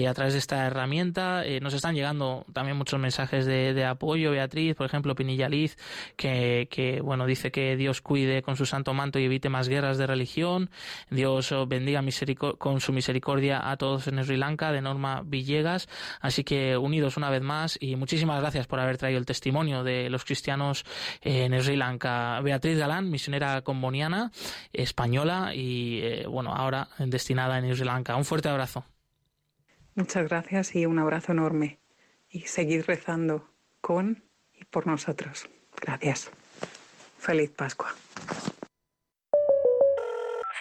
a 0.08 0.14
través 0.14 0.34
de 0.34 0.38
esta 0.38 0.66
herramienta. 0.66 1.42
nos 1.60 1.74
están 1.74 1.94
llegando 1.94 2.44
también 2.52 2.76
muchos 2.76 3.00
mensajes 3.00 3.44
de, 3.46 3.84
apoyo, 3.84 4.30
Beatriz, 4.30 4.76
por 4.76 4.86
ejemplo, 4.86 5.14
Pinilla 5.14 5.48
Liz, 5.48 5.76
que, 6.16 6.68
que, 6.70 7.00
bueno, 7.00 7.26
dice 7.26 7.50
que 7.50 7.76
Dios 7.76 8.00
cuide 8.00 8.42
con 8.42 8.56
su 8.56 8.66
santo 8.66 8.94
manto 8.94 9.18
y 9.18 9.24
evite 9.24 9.48
más 9.48 9.68
guerras 9.68 9.98
de 9.98 10.06
religión, 10.06 10.70
Dios 11.10 11.52
bendiga 11.66 12.02
misericordia 12.02 12.56
con 12.62 12.80
su 12.80 12.92
misericordia 12.92 13.68
a 13.68 13.76
todos 13.76 14.06
en 14.06 14.22
Sri 14.22 14.36
Lanka, 14.36 14.70
de 14.70 14.80
Norma 14.80 15.24
Villegas. 15.26 15.88
Así 16.20 16.44
que 16.44 16.76
unidos 16.76 17.16
una 17.16 17.28
vez 17.28 17.42
más 17.42 17.76
y 17.80 17.96
muchísimas 17.96 18.40
gracias 18.40 18.68
por 18.68 18.78
haber 18.78 18.98
traído 18.98 19.18
el 19.18 19.26
testimonio 19.26 19.82
de 19.82 20.08
los 20.08 20.24
cristianos 20.24 20.84
en 21.22 21.60
Sri 21.60 21.74
Lanka. 21.74 22.40
Beatriz 22.40 22.78
Galán, 22.78 23.10
misionera 23.10 23.62
comboniana, 23.62 24.30
española 24.72 25.52
y 25.52 26.02
eh, 26.04 26.26
bueno, 26.28 26.54
ahora 26.54 26.86
destinada 26.98 27.58
en 27.58 27.74
Sri 27.74 27.84
Lanka. 27.84 28.14
Un 28.14 28.24
fuerte 28.24 28.48
abrazo. 28.48 28.84
Muchas 29.96 30.28
gracias 30.28 30.76
y 30.76 30.86
un 30.86 31.00
abrazo 31.00 31.32
enorme. 31.32 31.80
Y 32.30 32.42
seguid 32.42 32.84
rezando 32.86 33.50
con 33.80 34.22
y 34.54 34.64
por 34.66 34.86
nosotros. 34.86 35.48
Gracias. 35.80 36.30
Feliz 37.18 37.50
Pascua. 37.50 37.92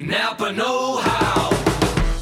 Napa 0.00 0.50
Know 0.50 0.96
How. 0.96 1.50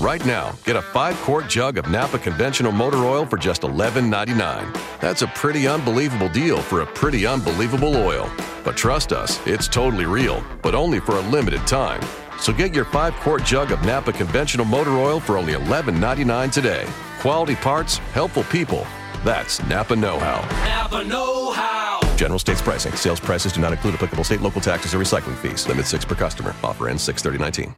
Right 0.05 0.25
now, 0.27 0.53
get 0.65 0.75
a 0.75 0.83
five 0.83 1.15
quart 1.19 1.49
jug 1.49 1.79
of 1.79 1.89
Napa 1.89 2.19
conventional 2.19 2.73
motor 2.73 3.05
oil 3.05 3.25
for 3.25 3.37
just 3.37 3.63
$11.99. 3.63 5.01
That's 5.01 5.23
a 5.23 5.29
pretty 5.29 5.69
unbelievable 5.69 6.29
deal 6.29 6.59
for 6.59 6.81
a 6.81 6.87
pretty 6.87 7.25
unbelievable 7.25 7.95
oil. 7.95 8.29
But 8.65 8.77
trust 8.77 9.13
us, 9.13 9.39
it's 9.47 9.69
totally 9.69 10.07
real, 10.07 10.43
but 10.61 10.75
only 10.75 10.99
for 10.99 11.19
a 11.19 11.21
limited 11.21 11.65
time. 11.69 12.03
So 12.41 12.53
get 12.53 12.75
your 12.75 12.85
five 12.85 13.15
quart 13.15 13.45
jug 13.45 13.71
of 13.71 13.81
Napa 13.85 14.13
conventional 14.13 14.67
motor 14.67 14.99
oil 14.99 15.21
for 15.21 15.37
only 15.37 15.53
$11.99 15.53 16.51
today. 16.53 16.85
Quality 17.21 17.55
parts, 17.55 17.99
helpful 18.13 18.45
people. 18.45 18.85
That's 19.25 19.63
Napa 19.69 19.95
Know 19.95 20.19
How. 20.19 20.41
Napa 20.65 21.05
Know 21.05 21.53
How. 21.53 21.88
General 22.19 22.39
states 22.39 22.61
pricing. 22.61 22.95
Sales 22.95 23.21
prices 23.21 23.53
do 23.53 23.61
not 23.61 23.73
include 23.73 23.95
applicable 23.95 24.25
state, 24.25 24.43
local 24.43 24.61
taxes, 24.61 24.95
or 24.95 24.99
recycling 24.99 25.37
fees. 25.37 25.67
Limit 25.69 25.87
six 25.87 26.05
per 26.05 26.17
customer. 26.17 26.55
Offer 26.63 26.89
ends 26.89 27.03
63019. 27.03 27.75